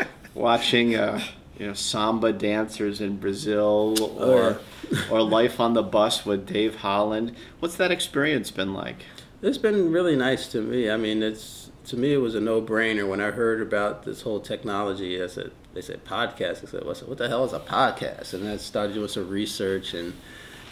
watching 0.45 0.95
uh, 0.95 1.19
you 1.59 1.67
know 1.67 1.73
samba 1.73 2.31
dancers 2.31 3.01
in 3.01 3.17
Brazil 3.17 3.97
or 4.21 4.61
Oh, 4.93 5.07
or 5.11 5.23
life 5.39 5.59
on 5.59 5.73
the 5.73 5.83
bus 5.83 6.27
with 6.27 6.47
Dave 6.47 6.77
Holland. 6.77 7.35
What's 7.59 7.77
that 7.77 7.91
experience 7.91 8.51
been 8.51 8.75
like? 8.75 9.07
It's 9.41 9.57
been 9.57 9.91
really 9.91 10.17
nice 10.17 10.47
to 10.49 10.61
me. 10.61 10.91
I 10.91 10.99
mean, 10.99 11.23
it's 11.23 11.71
to 11.87 11.97
me 11.97 12.13
it 12.13 12.19
was 12.19 12.35
a 12.35 12.41
no-brainer 12.41 13.09
when 13.09 13.21
I 13.21 13.31
heard 13.31 13.63
about 13.63 14.05
this 14.05 14.21
whole 14.23 14.41
technology. 14.41 15.23
I 15.23 15.27
said, 15.27 15.53
they 15.73 15.81
said 15.81 16.05
podcast. 16.05 16.63
I 16.63 16.71
said, 16.71 16.85
what, 16.85 16.99
what 17.09 17.19
the 17.19 17.29
hell 17.29 17.45
is 17.45 17.53
a 17.53 17.61
podcast? 17.61 18.35
And 18.35 18.47
I 18.47 18.59
started 18.59 18.95
doing 18.95 19.09
some 19.09 19.29
research 19.29 19.95
and 19.95 20.13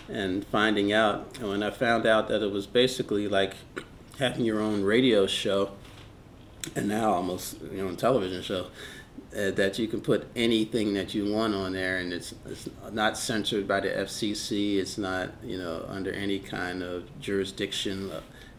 and 0.08 0.44
finding 0.46 0.92
out. 0.92 1.38
And 1.40 1.48
when 1.48 1.62
I 1.62 1.70
found 1.70 2.04
out 2.04 2.28
that 2.28 2.42
it 2.42 2.52
was 2.52 2.66
basically 2.66 3.26
like 3.28 3.54
having 4.18 4.44
your 4.44 4.60
own 4.60 4.82
radio 4.82 5.26
show, 5.26 5.70
and 6.76 6.88
now 6.88 7.12
almost 7.12 7.56
your 7.72 7.86
own 7.86 7.96
television 7.96 8.42
show, 8.42 8.66
uh, 9.36 9.50
that 9.52 9.78
you 9.78 9.88
can 9.88 10.00
put 10.00 10.26
anything 10.36 10.94
that 10.94 11.14
you 11.14 11.32
want 11.32 11.54
on 11.54 11.72
there, 11.72 11.98
and 11.98 12.12
it's 12.12 12.34
it's 12.46 12.68
not 12.92 13.16
censored 13.16 13.66
by 13.66 13.80
the 13.80 13.88
FCC. 13.88 14.76
It's 14.76 14.98
not 14.98 15.30
you 15.42 15.58
know 15.58 15.84
under 15.88 16.12
any 16.12 16.38
kind 16.38 16.82
of 16.82 17.04
jurisdiction. 17.20 18.10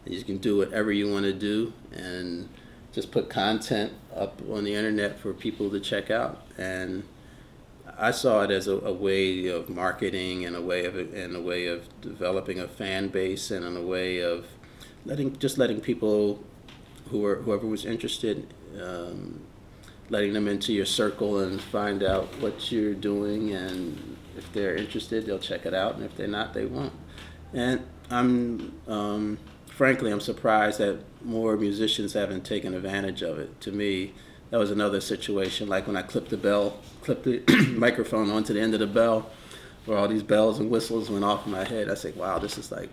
You 0.04 0.22
can 0.24 0.38
do 0.38 0.58
whatever 0.58 0.92
you 0.92 1.10
want 1.10 1.24
to 1.24 1.32
do, 1.32 1.72
and 1.92 2.48
just 2.92 3.10
put 3.10 3.28
content 3.28 3.92
up 4.14 4.40
on 4.50 4.64
the 4.64 4.74
internet 4.74 5.18
for 5.18 5.32
people 5.32 5.70
to 5.70 5.80
check 5.80 6.10
out. 6.10 6.46
And 6.58 7.04
I 7.98 8.10
saw 8.10 8.42
it 8.42 8.50
as 8.50 8.66
a, 8.66 8.76
a 8.78 8.92
way 8.92 9.46
of 9.46 9.68
marketing 9.68 10.44
and 10.44 10.56
a 10.56 10.62
way 10.62 10.84
of 10.86 10.96
and 10.96 11.36
a 11.36 11.40
way 11.40 11.66
of 11.66 11.88
developing 12.00 12.58
a 12.58 12.68
fan 12.68 13.08
base 13.08 13.50
and 13.50 13.64
in 13.64 13.76
a 13.76 13.82
way 13.82 14.18
of 14.18 14.46
letting 15.04 15.38
just 15.38 15.58
letting 15.58 15.80
people 15.80 16.42
who 17.10 17.24
are 17.24 17.36
whoever 17.36 17.66
was 17.66 17.84
interested. 17.84 18.52
Um, 18.80 19.40
letting 20.10 20.32
them 20.32 20.48
into 20.48 20.72
your 20.72 20.84
circle 20.84 21.38
and 21.38 21.60
find 21.60 22.02
out 22.02 22.26
what 22.40 22.70
you're 22.70 22.94
doing 22.94 23.52
and 23.52 24.16
if 24.36 24.52
they're 24.52 24.76
interested 24.76 25.24
they'll 25.24 25.38
check 25.38 25.64
it 25.64 25.74
out 25.74 25.94
and 25.94 26.04
if 26.04 26.16
they're 26.16 26.26
not 26.28 26.52
they 26.52 26.66
won't 26.66 26.92
and 27.52 27.82
i'm 28.10 28.72
um, 28.86 29.38
frankly 29.66 30.10
i'm 30.10 30.20
surprised 30.20 30.78
that 30.78 30.98
more 31.22 31.56
musicians 31.56 32.12
haven't 32.12 32.44
taken 32.44 32.74
advantage 32.74 33.22
of 33.22 33.38
it 33.38 33.60
to 33.60 33.72
me 33.72 34.12
that 34.50 34.58
was 34.58 34.70
another 34.70 35.00
situation 35.00 35.68
like 35.68 35.86
when 35.86 35.96
i 35.96 36.02
clipped 36.02 36.30
the 36.30 36.36
bell 36.36 36.78
clipped 37.02 37.24
the 37.24 37.42
microphone 37.76 38.30
onto 38.30 38.52
the 38.52 38.60
end 38.60 38.74
of 38.74 38.80
the 38.80 38.86
bell 38.86 39.30
where 39.86 39.96
all 39.96 40.08
these 40.08 40.22
bells 40.22 40.58
and 40.58 40.70
whistles 40.70 41.10
went 41.10 41.24
off 41.24 41.46
in 41.46 41.52
my 41.52 41.64
head 41.64 41.88
i 41.88 41.94
said 41.94 42.14
wow 42.16 42.38
this 42.38 42.58
is 42.58 42.70
like 42.70 42.90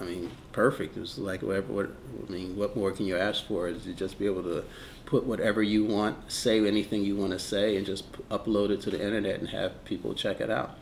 I 0.00 0.04
mean, 0.04 0.30
perfect. 0.52 0.96
It 0.96 1.00
was 1.00 1.18
like 1.18 1.42
whatever. 1.42 1.72
What 1.72 1.90
I 2.28 2.30
mean, 2.30 2.56
what 2.56 2.76
more 2.76 2.92
can 2.92 3.06
you 3.06 3.16
ask 3.16 3.46
for? 3.46 3.68
Is 3.68 3.84
to 3.84 3.92
just 3.92 4.18
be 4.18 4.26
able 4.26 4.42
to 4.42 4.64
put 5.06 5.24
whatever 5.24 5.62
you 5.62 5.84
want, 5.84 6.30
say 6.30 6.64
anything 6.66 7.02
you 7.02 7.16
want 7.16 7.32
to 7.32 7.38
say, 7.38 7.76
and 7.76 7.86
just 7.86 8.12
p- 8.12 8.22
upload 8.30 8.70
it 8.70 8.80
to 8.82 8.90
the 8.90 9.02
internet 9.02 9.40
and 9.40 9.48
have 9.48 9.84
people 9.84 10.12
check 10.14 10.40
it 10.40 10.50
out. 10.50 10.76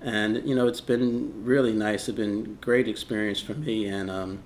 And 0.00 0.46
you 0.46 0.54
know, 0.54 0.66
it's 0.66 0.80
been 0.80 1.44
really 1.44 1.72
nice. 1.72 2.08
It's 2.08 2.16
been 2.16 2.58
great 2.60 2.88
experience 2.88 3.40
for 3.40 3.54
me, 3.54 3.86
and 3.86 4.10
um, 4.10 4.40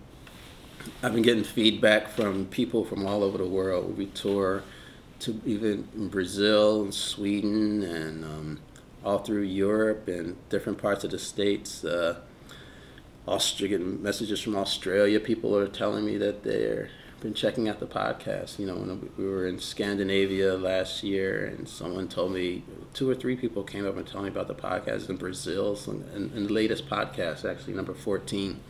I've 1.03 1.15
been 1.15 1.23
getting 1.23 1.45
feedback 1.45 2.09
from 2.09 2.47
people 2.47 2.85
from 2.85 3.07
all 3.07 3.25
over 3.25 3.39
the 3.39 3.47
world. 3.47 3.97
We 3.97 4.07
tour 4.07 4.63
to 5.21 5.41
even 5.47 5.89
Brazil 6.11 6.83
and 6.83 6.95
Sweden 6.95 7.83
and 7.83 8.25
um, 8.25 8.61
all 9.03 9.19
through 9.19 9.43
Europe 9.43 10.09
and 10.09 10.37
different 10.51 10.79
parts 10.79 11.05
of 11.05 11.11
the 11.11 11.19
states. 11.19 11.85
Uh, 11.85 12.21
Australian 13.27 14.03
messages 14.03 14.41
from 14.41 14.57
Australia. 14.57 15.19
People 15.19 15.57
are 15.57 15.67
telling 15.67 16.05
me 16.05 16.17
that 16.19 16.45
they're 16.45 16.91
been 17.27 17.35
checking 17.35 17.69
out 17.69 17.81
the 17.81 17.87
podcast. 17.87 18.57
You 18.57 18.67
know, 18.67 18.77
when 18.77 19.11
we 19.17 19.27
were 19.27 19.49
in 19.49 19.59
Scandinavia 19.59 20.55
last 20.57 21.03
year, 21.03 21.47
and 21.47 21.69
someone 21.69 22.07
told 22.07 22.33
me 22.33 22.63
two 22.95 23.11
or 23.11 23.17
three 23.17 23.35
people 23.35 23.65
came 23.65 23.85
up 23.85 23.97
and 23.97 24.07
told 24.07 24.25
me 24.25 24.31
about 24.31 24.47
the 24.47 24.55
podcast 24.55 25.11
in 25.11 25.17
Brazil. 25.17 25.75
So, 25.75 25.91
and, 25.91 26.33
and 26.33 26.47
the 26.47 26.53
latest 26.53 26.89
podcast, 26.89 27.45
actually 27.45 27.75
number 27.75 27.95
fourteen, 27.95 28.61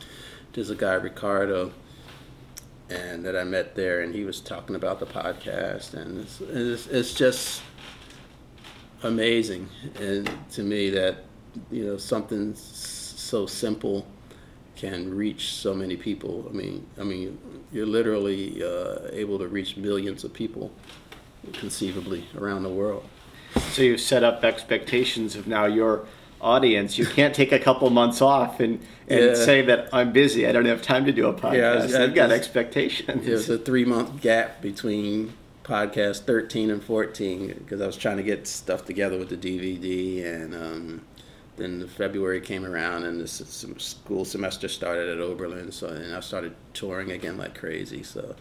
there's 0.54 0.70
a 0.70 0.74
guy 0.74 0.94
Ricardo, 0.94 1.70
and 2.88 3.26
that 3.26 3.36
I 3.36 3.44
met 3.44 3.74
there, 3.74 4.00
and 4.00 4.14
he 4.14 4.24
was 4.24 4.40
talking 4.40 4.74
about 4.74 5.00
the 5.00 5.06
podcast, 5.06 5.92
and 5.92 6.20
it's 6.20 6.40
it's, 6.40 6.86
it's 6.86 7.12
just 7.12 7.60
amazing, 9.02 9.68
and 10.00 10.30
to 10.52 10.62
me 10.62 10.88
that 10.90 11.24
you 11.70 11.84
know 11.84 11.98
something 11.98 12.54
so 12.54 13.44
simple 13.44 14.06
can 14.76 15.14
reach 15.14 15.52
so 15.52 15.74
many 15.74 15.96
people. 15.96 16.46
I 16.48 16.52
mean, 16.52 16.86
I 17.00 17.02
mean, 17.04 17.38
you're 17.72 17.86
literally 17.86 18.62
uh, 18.62 19.08
able 19.12 19.38
to 19.38 19.48
reach 19.48 19.76
millions 19.76 20.22
of 20.24 20.32
people, 20.32 20.70
conceivably 21.54 22.26
around 22.36 22.62
the 22.62 22.68
world. 22.68 23.04
So 23.72 23.82
you 23.82 23.96
set 23.98 24.22
up 24.22 24.44
expectations 24.44 25.34
of 25.36 25.46
now 25.46 25.64
your 25.64 26.06
audience. 26.40 26.98
You 26.98 27.06
can't 27.06 27.34
take 27.34 27.52
a 27.52 27.58
couple 27.58 27.88
months 27.90 28.20
off 28.20 28.60
and, 28.60 28.80
and 29.08 29.20
Yeah. 29.24 29.34
say 29.34 29.62
that 29.62 29.88
I'm 29.92 30.12
busy. 30.12 30.46
I 30.46 30.52
don't 30.52 30.66
have 30.66 30.82
time 30.82 31.06
to 31.06 31.12
do 31.12 31.26
a 31.28 31.32
podcast. 31.34 31.94
I- 31.94 32.02
I 32.02 32.04
You've 32.04 32.14
got 32.14 32.30
expectations. 32.30 33.24
There's 33.24 33.48
a 33.48 33.58
three 33.58 33.84
month 33.86 34.20
gap 34.20 34.60
between 34.60 35.32
podcast 35.64 36.20
13 36.26 36.70
and 36.70 36.82
14 36.84 37.54
because 37.58 37.80
I 37.80 37.86
was 37.86 37.96
trying 37.96 38.18
to 38.18 38.22
get 38.22 38.46
stuff 38.46 38.84
together 38.84 39.18
with 39.18 39.30
the 39.30 39.36
DVD 39.36 40.24
and 40.24 40.54
um, 40.54 41.00
then 41.56 41.78
the 41.78 41.88
February 41.88 42.40
came 42.40 42.64
around 42.64 43.04
and 43.04 43.20
the 43.20 43.28
school 43.28 44.24
semester 44.24 44.68
started 44.68 45.08
at 45.08 45.18
Oberlin 45.18 45.72
so 45.72 45.88
and 45.88 46.14
I 46.14 46.20
started 46.20 46.54
touring 46.74 47.10
again 47.10 47.36
like 47.36 47.58
crazy 47.58 48.02
so. 48.02 48.34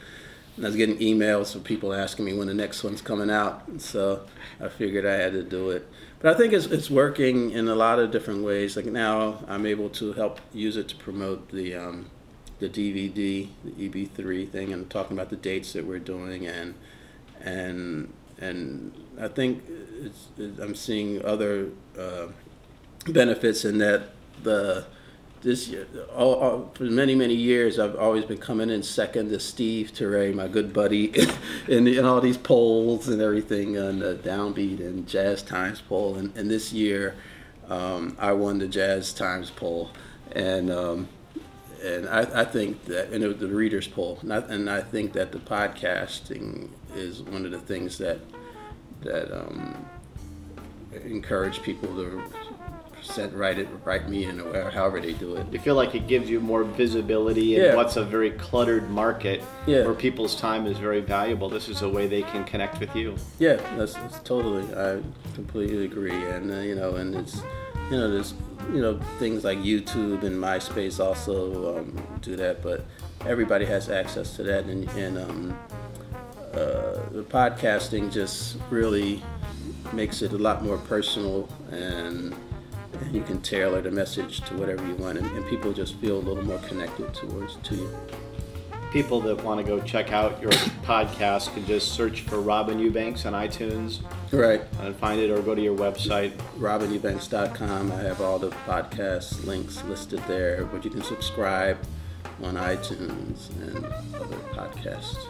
I 0.58 0.62
was 0.62 0.78
getting 0.78 0.97
emails 0.99 1.51
from 1.51 1.63
people 1.63 1.93
asking 1.93 2.23
me 2.23 2.32
when 2.32 2.47
the 2.47 2.54
next 2.54 2.82
one's 2.82 3.01
coming 3.01 3.30
out 3.30 3.63
so 3.78 4.21
I 4.62 4.69
figured 4.69 5.06
I 5.06 5.15
had 5.15 5.34
to 5.34 5.43
do 5.43 5.69
it. 5.71 5.86
But 6.19 6.34
I 6.34 6.38
think 6.38 6.54
it's, 6.54 6.65
it's 6.65 6.89
working 6.89 7.51
in 7.51 7.67
a 7.67 7.75
lot 7.75 7.99
of 7.99 8.12
different 8.12 8.43
ways. 8.43 8.75
Like 8.75 8.86
now 8.86 9.43
I'm 9.47 9.65
able 9.65 9.89
to 9.89 10.13
help 10.13 10.39
use 10.54 10.78
it 10.78 10.88
to 10.89 10.95
promote 10.95 11.49
the 11.49 11.75
um, 11.75 12.10
the 12.60 12.69
DVD, 12.69 13.49
the 13.63 13.89
EB3 13.89 14.49
thing, 14.49 14.71
and 14.71 14.89
talking 14.89 15.17
about 15.17 15.30
the 15.30 15.36
dates 15.36 15.73
that 15.73 15.86
we're 15.86 15.99
doing, 15.99 16.47
and 16.47 16.73
and 17.41 18.13
and 18.39 18.93
I 19.19 19.28
think 19.28 19.63
it's, 20.01 20.30
I'm 20.38 20.75
seeing 20.75 21.23
other 21.23 21.69
uh, 21.99 22.28
benefits 23.05 23.65
in 23.65 23.77
that 23.79 24.09
the 24.43 24.85
this 25.41 25.73
all, 26.15 26.33
all, 26.33 26.71
for 26.73 26.85
many 26.85 27.13
many 27.13 27.35
years 27.35 27.77
I've 27.77 27.95
always 27.95 28.25
been 28.25 28.39
coming 28.39 28.71
in 28.71 28.81
second 28.81 29.29
to 29.29 29.39
Steve 29.39 29.91
Turre, 29.93 30.33
my 30.33 30.47
good 30.47 30.73
buddy, 30.73 31.13
in, 31.67 31.87
in 31.87 32.03
all 32.03 32.19
these 32.19 32.37
polls 32.37 33.07
and 33.07 33.21
everything, 33.21 33.77
and 33.77 34.01
the 34.01 34.15
Downbeat 34.15 34.79
and 34.79 35.07
Jazz 35.07 35.43
Times 35.43 35.81
poll, 35.81 36.15
and, 36.15 36.35
and 36.35 36.49
this 36.49 36.73
year 36.73 37.15
um, 37.69 38.17
I 38.19 38.33
won 38.33 38.57
the 38.57 38.67
Jazz 38.67 39.13
Times 39.13 39.51
poll, 39.51 39.91
and 40.31 40.71
um, 40.71 41.07
and 41.83 42.09
I, 42.09 42.41
I 42.41 42.45
think 42.45 42.85
that 42.85 43.11
and 43.11 43.23
the 43.23 43.47
readers 43.47 43.87
poll. 43.87 44.17
And 44.21 44.33
I, 44.33 44.37
and 44.37 44.69
I 44.69 44.81
think 44.81 45.13
that 45.13 45.31
the 45.31 45.39
podcasting 45.39 46.69
is 46.95 47.21
one 47.21 47.45
of 47.45 47.51
the 47.51 47.59
things 47.59 47.99
that 47.99 48.19
that 49.01 49.31
um, 49.31 49.85
encourage 51.03 51.61
people 51.61 51.89
to 51.95 52.23
send 53.05 53.33
write 53.33 53.57
it 53.59 53.67
write 53.83 54.09
me 54.09 54.25
in 54.25 54.41
or 54.41 54.69
however 54.71 54.99
they 54.99 55.13
do 55.13 55.35
it 55.35 55.45
You 55.51 55.59
feel 55.59 55.75
like 55.75 55.95
it 55.95 56.07
gives 56.07 56.29
you 56.29 56.39
more 56.39 56.63
visibility 56.63 57.55
in 57.55 57.63
Yeah. 57.63 57.75
what's 57.75 57.95
a 57.97 58.03
very 58.03 58.31
cluttered 58.31 58.89
market 58.89 59.41
Yeah. 59.67 59.83
where 59.85 59.93
people's 59.93 60.35
time 60.35 60.65
is 60.65 60.77
very 60.77 61.01
valuable. 61.01 61.49
This 61.49 61.69
is 61.69 61.81
a 61.81 61.89
way 61.89 62.07
they 62.07 62.23
can 62.23 62.43
connect 62.43 62.79
with 62.79 62.95
you. 62.95 63.15
yeah 63.39 63.55
that's, 63.77 63.93
that's 63.93 64.19
totally 64.19 64.63
I 64.73 65.01
completely 65.35 65.85
agree 65.85 66.11
and 66.35 66.51
uh, 66.51 66.55
you 66.69 66.75
know 66.75 66.95
and 66.95 67.15
it's 67.15 67.35
you 67.91 67.97
know 67.97 68.09
there's 68.11 68.33
you 68.73 68.81
know 68.81 68.99
things 69.19 69.43
like 69.43 69.59
YouTube 69.59 70.23
and 70.23 70.35
MySpace 70.37 70.99
also 71.03 71.77
um, 71.77 72.01
do 72.21 72.35
that 72.35 72.63
but 72.63 72.83
everybody 73.27 73.65
has 73.65 73.89
access 73.89 74.35
to 74.37 74.43
that 74.43 74.65
and, 74.65 74.89
and 74.91 75.17
um, 75.17 75.57
uh, 76.53 76.99
the 77.11 77.23
podcasting 77.29 78.11
just 78.11 78.57
really 78.69 79.21
makes 79.93 80.21
it 80.21 80.31
a 80.31 80.37
lot 80.37 80.63
more 80.63 80.77
personal 80.79 81.47
and 81.71 82.33
you 83.12 83.21
can 83.21 83.41
tailor 83.41 83.81
the 83.81 83.91
message 83.91 84.41
to 84.41 84.53
whatever 84.55 84.86
you 84.86 84.95
want 84.95 85.17
and, 85.17 85.29
and 85.31 85.45
people 85.47 85.73
just 85.73 85.95
feel 85.95 86.17
a 86.17 86.23
little 86.23 86.43
more 86.43 86.60
connected 86.60 87.13
towards 87.13 87.55
to 87.58 87.75
you. 87.75 87.97
People 88.91 89.19
that 89.21 89.43
want 89.43 89.60
to 89.60 89.65
go 89.65 89.81
check 89.81 90.13
out 90.13 90.41
your 90.41 90.51
podcast 90.84 91.53
can 91.53 91.65
just 91.65 91.93
search 91.93 92.21
for 92.21 92.39
Robin 92.39 92.79
Eubanks 92.79 93.25
on 93.25 93.34
iTunes. 93.34 93.99
Right. 94.31 94.62
And 94.79 94.95
find 94.95 95.19
it 95.19 95.29
or 95.29 95.41
go 95.41 95.53
to 95.53 95.62
your 95.62 95.77
website. 95.77 96.31
robineubanks.com 96.58 97.91
i 97.91 97.95
have 97.95 98.21
all 98.21 98.39
the 98.39 98.49
podcast 98.49 99.45
links 99.45 99.84
listed 99.84 100.21
there 100.27 100.65
but 100.65 100.86
you 100.86 100.91
can 100.91 101.01
subscribe 101.03 101.77
on 102.43 102.55
itunes 102.55 103.49
and 103.62 103.86
other 104.15 104.38
podcasts 104.53 105.25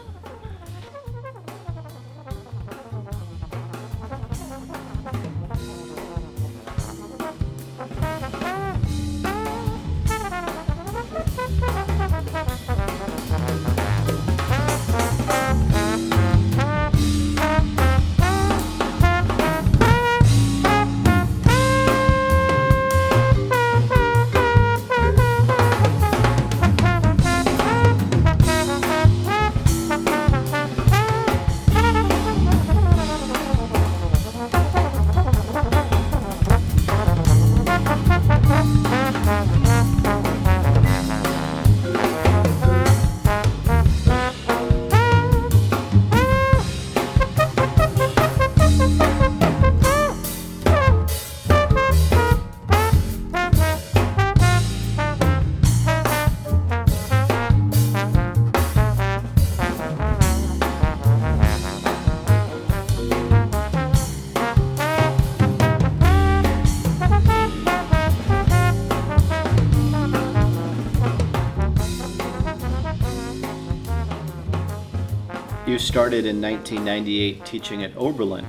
started 76.06 76.24
in 76.24 76.40
1998 76.40 77.44
teaching 77.44 77.82
at 77.82 77.90
Oberlin 77.96 78.46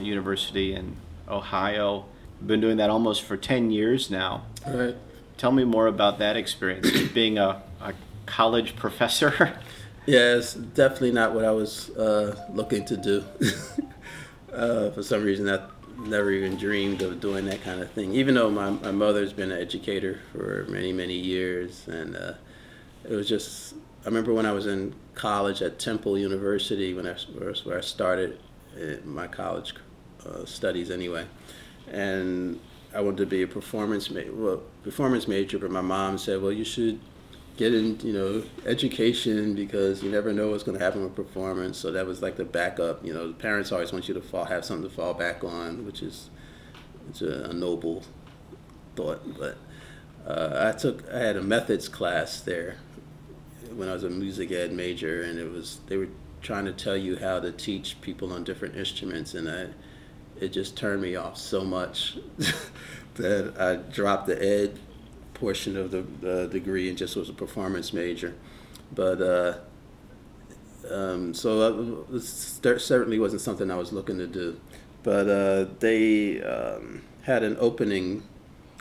University 0.00 0.74
in 0.74 0.96
Ohio. 1.28 2.04
Been 2.44 2.60
doing 2.60 2.78
that 2.78 2.90
almost 2.90 3.22
for 3.22 3.36
10 3.36 3.70
years 3.70 4.10
now. 4.10 4.42
Right. 4.66 4.96
Tell 5.36 5.52
me 5.52 5.62
more 5.62 5.86
about 5.86 6.18
that 6.18 6.36
experience, 6.36 6.90
being 7.14 7.38
a, 7.38 7.62
a 7.80 7.94
college 8.26 8.74
professor. 8.74 9.56
Yeah, 10.06 10.36
it's 10.36 10.54
definitely 10.54 11.12
not 11.12 11.34
what 11.34 11.44
I 11.44 11.52
was 11.52 11.90
uh, 11.90 12.46
looking 12.52 12.84
to 12.86 12.96
do. 12.96 13.22
uh, 14.52 14.90
for 14.90 15.02
some 15.02 15.22
reason, 15.22 15.48
I 15.48 15.60
never 15.98 16.32
even 16.32 16.56
dreamed 16.56 17.02
of 17.02 17.20
doing 17.20 17.44
that 17.44 17.62
kind 17.62 17.80
of 17.80 17.90
thing. 17.92 18.14
Even 18.14 18.34
though 18.34 18.50
my, 18.50 18.70
my 18.70 18.90
mother's 18.90 19.32
been 19.32 19.52
an 19.52 19.60
educator 19.60 20.18
for 20.32 20.66
many, 20.68 20.92
many 20.92 21.14
years. 21.14 21.86
And 21.86 22.16
uh, 22.16 22.32
it 23.04 23.12
was 23.12 23.28
just, 23.28 23.74
I 24.02 24.06
remember 24.06 24.32
when 24.32 24.46
I 24.46 24.52
was 24.52 24.66
in 24.66 24.94
college 25.20 25.60
at 25.60 25.78
Temple 25.78 26.16
University, 26.16 26.94
when 26.94 27.06
I, 27.06 27.14
where 27.64 27.76
I 27.76 27.82
started 27.82 28.38
my 29.04 29.26
college 29.26 29.74
uh, 30.26 30.46
studies 30.46 30.90
anyway. 30.90 31.26
And 31.90 32.58
I 32.94 33.02
wanted 33.02 33.18
to 33.18 33.26
be 33.26 33.42
a 33.42 33.46
performance 33.46 34.10
ma- 34.10 34.32
well, 34.32 34.62
performance 34.82 35.28
major, 35.28 35.58
but 35.58 35.70
my 35.70 35.82
mom 35.82 36.16
said, 36.16 36.40
"Well, 36.40 36.52
you 36.52 36.64
should 36.64 37.00
get 37.58 37.74
in, 37.74 38.00
you 38.00 38.14
know, 38.14 38.42
education 38.64 39.54
because 39.54 40.02
you 40.02 40.10
never 40.10 40.32
know 40.32 40.50
what's 40.50 40.62
going 40.62 40.78
to 40.78 40.84
happen 40.84 41.02
with 41.02 41.14
performance." 41.14 41.76
So 41.76 41.92
that 41.92 42.06
was 42.06 42.22
like 42.22 42.36
the 42.36 42.44
backup. 42.46 43.04
You 43.04 43.12
know, 43.12 43.28
the 43.28 43.34
parents 43.34 43.72
always 43.72 43.92
want 43.92 44.08
you 44.08 44.14
to 44.14 44.22
fall, 44.22 44.46
have 44.46 44.64
something 44.64 44.88
to 44.88 44.94
fall 44.94 45.12
back 45.12 45.44
on, 45.44 45.84
which 45.84 46.02
is 46.02 46.30
it's 47.10 47.20
a, 47.20 47.50
a 47.50 47.52
noble 47.52 48.04
thought. 48.96 49.20
But 49.38 49.58
uh, 50.26 50.72
I 50.72 50.78
took 50.78 51.04
I 51.12 51.18
had 51.18 51.36
a 51.36 51.42
methods 51.42 51.88
class 51.88 52.40
there 52.40 52.78
when 53.76 53.88
I 53.88 53.92
was 53.92 54.04
a 54.04 54.10
music 54.10 54.52
ed 54.52 54.72
major, 54.72 55.22
and 55.22 55.38
it 55.38 55.50
was 55.50 55.80
they 55.86 55.96
were 55.96 56.08
trying 56.42 56.64
to 56.64 56.72
tell 56.72 56.96
you 56.96 57.16
how 57.16 57.40
to 57.40 57.52
teach 57.52 58.00
people 58.00 58.32
on 58.32 58.44
different 58.44 58.76
instruments, 58.76 59.34
and 59.34 59.48
I 59.48 59.66
it 60.40 60.48
just 60.48 60.76
turned 60.76 61.02
me 61.02 61.16
off 61.16 61.36
so 61.36 61.64
much 61.64 62.16
that 63.14 63.54
I 63.58 63.76
dropped 63.76 64.26
the 64.26 64.42
ed 64.42 64.78
portion 65.34 65.76
of 65.76 65.90
the 65.90 66.04
uh, 66.28 66.46
degree 66.46 66.88
and 66.88 66.96
just 66.96 67.16
was 67.16 67.28
a 67.28 67.32
performance 67.32 67.92
major. 67.92 68.34
But 68.92 69.20
uh, 69.22 69.58
um, 70.90 71.34
so 71.34 72.06
it 72.12 72.20
certainly 72.22 73.18
wasn't 73.18 73.42
something 73.42 73.70
I 73.70 73.76
was 73.76 73.92
looking 73.92 74.18
to 74.18 74.26
do. 74.26 74.60
But 75.02 75.28
uh, 75.28 75.66
they 75.78 76.42
um, 76.42 77.02
had 77.22 77.42
an 77.42 77.56
opening 77.58 78.22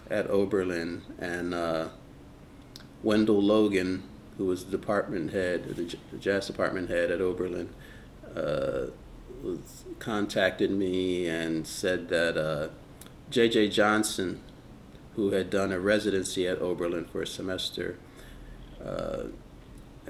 at 0.09 0.29
Oberlin, 0.29 1.01
and 1.19 1.53
uh, 1.53 1.89
Wendell 3.03 3.41
Logan, 3.41 4.03
who 4.39 4.45
was 4.45 4.63
the 4.63 4.71
department 4.71 5.33
head, 5.33 5.65
the 5.65 6.17
jazz 6.17 6.47
department 6.47 6.89
head 6.89 7.11
at 7.11 7.19
Oberlin, 7.19 7.67
uh, 8.37 8.85
was 9.43 9.83
contacted 9.99 10.71
me 10.71 11.27
and 11.27 11.67
said 11.67 12.07
that 12.07 12.37
uh, 12.37 12.69
J.J. 13.29 13.67
Johnson, 13.67 14.39
who 15.17 15.31
had 15.31 15.49
done 15.49 15.73
a 15.73 15.79
residency 15.79 16.47
at 16.47 16.61
Oberlin 16.61 17.03
for 17.03 17.21
a 17.21 17.27
semester, 17.27 17.97
uh, 18.81 19.23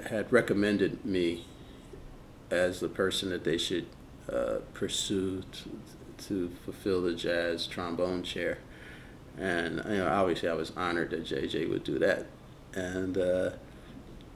had 0.08 0.32
recommended 0.32 1.04
me 1.04 1.44
as 2.52 2.78
the 2.78 2.88
person 2.88 3.30
that 3.30 3.42
they 3.42 3.58
should 3.58 3.86
uh, 4.32 4.58
pursue 4.74 5.42
to, 5.50 5.70
to 6.28 6.50
fulfill 6.64 7.02
the 7.02 7.16
jazz 7.16 7.66
trombone 7.66 8.22
chair. 8.22 8.58
And 9.36 9.82
you 9.88 9.96
know, 9.96 10.08
obviously, 10.08 10.48
I 10.48 10.54
was 10.54 10.70
honored 10.76 11.10
that 11.10 11.24
JJ 11.24 11.68
would 11.68 11.82
do 11.82 11.98
that. 11.98 12.26
And 12.74 13.18
uh, 13.18 13.50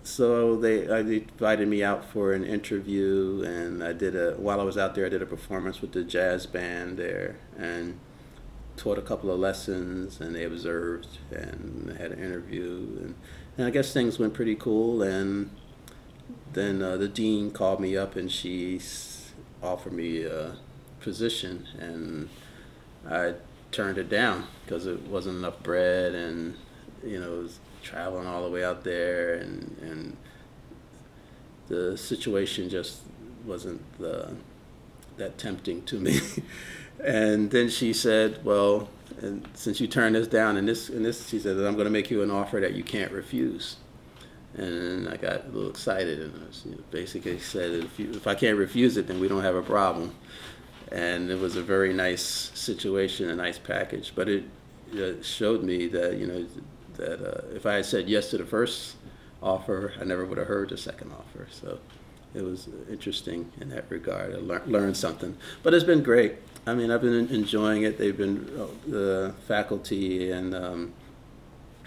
so 0.04 0.54
they 0.56 0.88
I 0.88 1.00
invited 1.00 1.66
me 1.66 1.82
out 1.82 2.04
for 2.04 2.32
an 2.34 2.44
interview, 2.44 3.42
and 3.44 3.82
I 3.82 3.92
did 3.92 4.14
a 4.14 4.34
while 4.34 4.60
I 4.60 4.64
was 4.64 4.76
out 4.76 4.94
there, 4.94 5.06
I 5.06 5.08
did 5.08 5.22
a 5.22 5.26
performance 5.26 5.80
with 5.80 5.92
the 5.92 6.04
jazz 6.04 6.46
band 6.46 6.98
there, 6.98 7.38
and 7.58 7.98
taught 8.76 8.98
a 8.98 9.02
couple 9.02 9.30
of 9.30 9.40
lessons, 9.40 10.20
and 10.20 10.36
they 10.36 10.44
observed, 10.44 11.18
and 11.30 11.96
had 11.98 12.12
an 12.12 12.18
interview, 12.18 12.98
and, 13.00 13.14
and 13.56 13.66
I 13.66 13.70
guess 13.70 13.92
things 13.92 14.18
went 14.18 14.34
pretty 14.34 14.54
cool, 14.54 15.02
and 15.02 15.50
then 16.52 16.82
uh, 16.82 16.96
the 16.98 17.08
dean 17.08 17.50
called 17.50 17.80
me 17.80 17.96
up, 17.96 18.14
and 18.14 18.30
she 18.30 18.80
offered 19.62 19.94
me 19.94 20.24
a 20.24 20.56
position, 21.00 21.66
and 21.78 22.28
I 23.08 23.34
turned 23.72 23.96
it 23.96 24.10
down 24.10 24.46
because 24.64 24.86
it 24.86 25.02
wasn't 25.02 25.38
enough 25.38 25.62
bread, 25.62 26.14
and 26.14 26.56
you 27.02 27.18
know. 27.18 27.36
It 27.36 27.42
was, 27.42 27.60
traveling 27.84 28.26
all 28.26 28.42
the 28.42 28.50
way 28.50 28.64
out 28.64 28.82
there, 28.82 29.34
and 29.34 29.76
and 29.80 30.16
the 31.68 31.96
situation 31.96 32.68
just 32.68 33.00
wasn't 33.44 33.80
the, 33.98 34.34
that 35.16 35.38
tempting 35.38 35.82
to 35.84 35.98
me. 35.98 36.20
and 37.04 37.50
then 37.50 37.68
she 37.68 37.92
said, 37.92 38.44
"Well, 38.44 38.88
and 39.20 39.46
since 39.54 39.80
you 39.80 39.86
turned 39.86 40.14
this 40.14 40.26
down, 40.26 40.56
and 40.56 40.66
this 40.66 40.88
and 40.88 41.04
this," 41.04 41.28
she 41.28 41.38
said, 41.38 41.56
"I'm 41.58 41.74
going 41.74 41.84
to 41.84 41.90
make 41.90 42.10
you 42.10 42.22
an 42.22 42.30
offer 42.30 42.60
that 42.60 42.74
you 42.74 42.82
can't 42.82 43.12
refuse." 43.12 43.76
And 44.56 45.08
I 45.08 45.16
got 45.16 45.46
a 45.46 45.48
little 45.48 45.68
excited, 45.68 46.20
and 46.20 46.32
I 46.42 46.46
was, 46.46 46.62
you 46.64 46.72
know, 46.72 46.82
basically 46.92 47.38
said, 47.40 47.72
if, 47.72 47.98
you, 47.98 48.10
"If 48.12 48.26
I 48.26 48.34
can't 48.34 48.56
refuse 48.56 48.96
it, 48.96 49.08
then 49.08 49.20
we 49.20 49.28
don't 49.28 49.42
have 49.42 49.56
a 49.56 49.62
problem." 49.62 50.14
And 50.92 51.30
it 51.30 51.40
was 51.40 51.56
a 51.56 51.62
very 51.62 51.92
nice 51.92 52.22
situation, 52.54 53.28
a 53.30 53.34
nice 53.34 53.58
package, 53.58 54.12
but 54.14 54.28
it, 54.28 54.44
it 54.92 55.24
showed 55.24 55.64
me 55.64 55.88
that 55.88 56.18
you 56.18 56.26
know 56.26 56.46
that 56.96 57.20
uh, 57.20 57.54
if 57.54 57.66
I 57.66 57.74
had 57.74 57.86
said 57.86 58.08
yes 58.08 58.30
to 58.30 58.38
the 58.38 58.46
first 58.46 58.96
offer, 59.42 59.92
I 60.00 60.04
never 60.04 60.24
would 60.24 60.38
have 60.38 60.46
heard 60.46 60.70
the 60.70 60.76
second 60.76 61.12
offer. 61.12 61.46
So 61.50 61.78
it 62.34 62.42
was 62.42 62.68
interesting 62.90 63.52
in 63.60 63.68
that 63.70 63.84
regard. 63.88 64.34
I 64.34 64.38
lear- 64.38 64.62
learned 64.66 64.96
something, 64.96 65.36
but 65.62 65.74
it's 65.74 65.84
been 65.84 66.02
great. 66.02 66.36
I 66.66 66.74
mean, 66.74 66.90
I've 66.90 67.02
been 67.02 67.28
enjoying 67.28 67.82
it. 67.82 67.98
They've 67.98 68.16
been 68.16 68.48
uh, 68.58 68.90
the 68.90 69.34
faculty 69.46 70.30
and 70.30 70.54
um, 70.54 70.94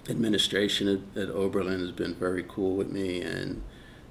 administration 0.08 0.88
at, 0.88 1.22
at, 1.22 1.30
Oberlin 1.30 1.80
has 1.80 1.92
been 1.92 2.14
very 2.14 2.46
cool 2.48 2.76
with 2.76 2.90
me 2.90 3.22
and 3.22 3.62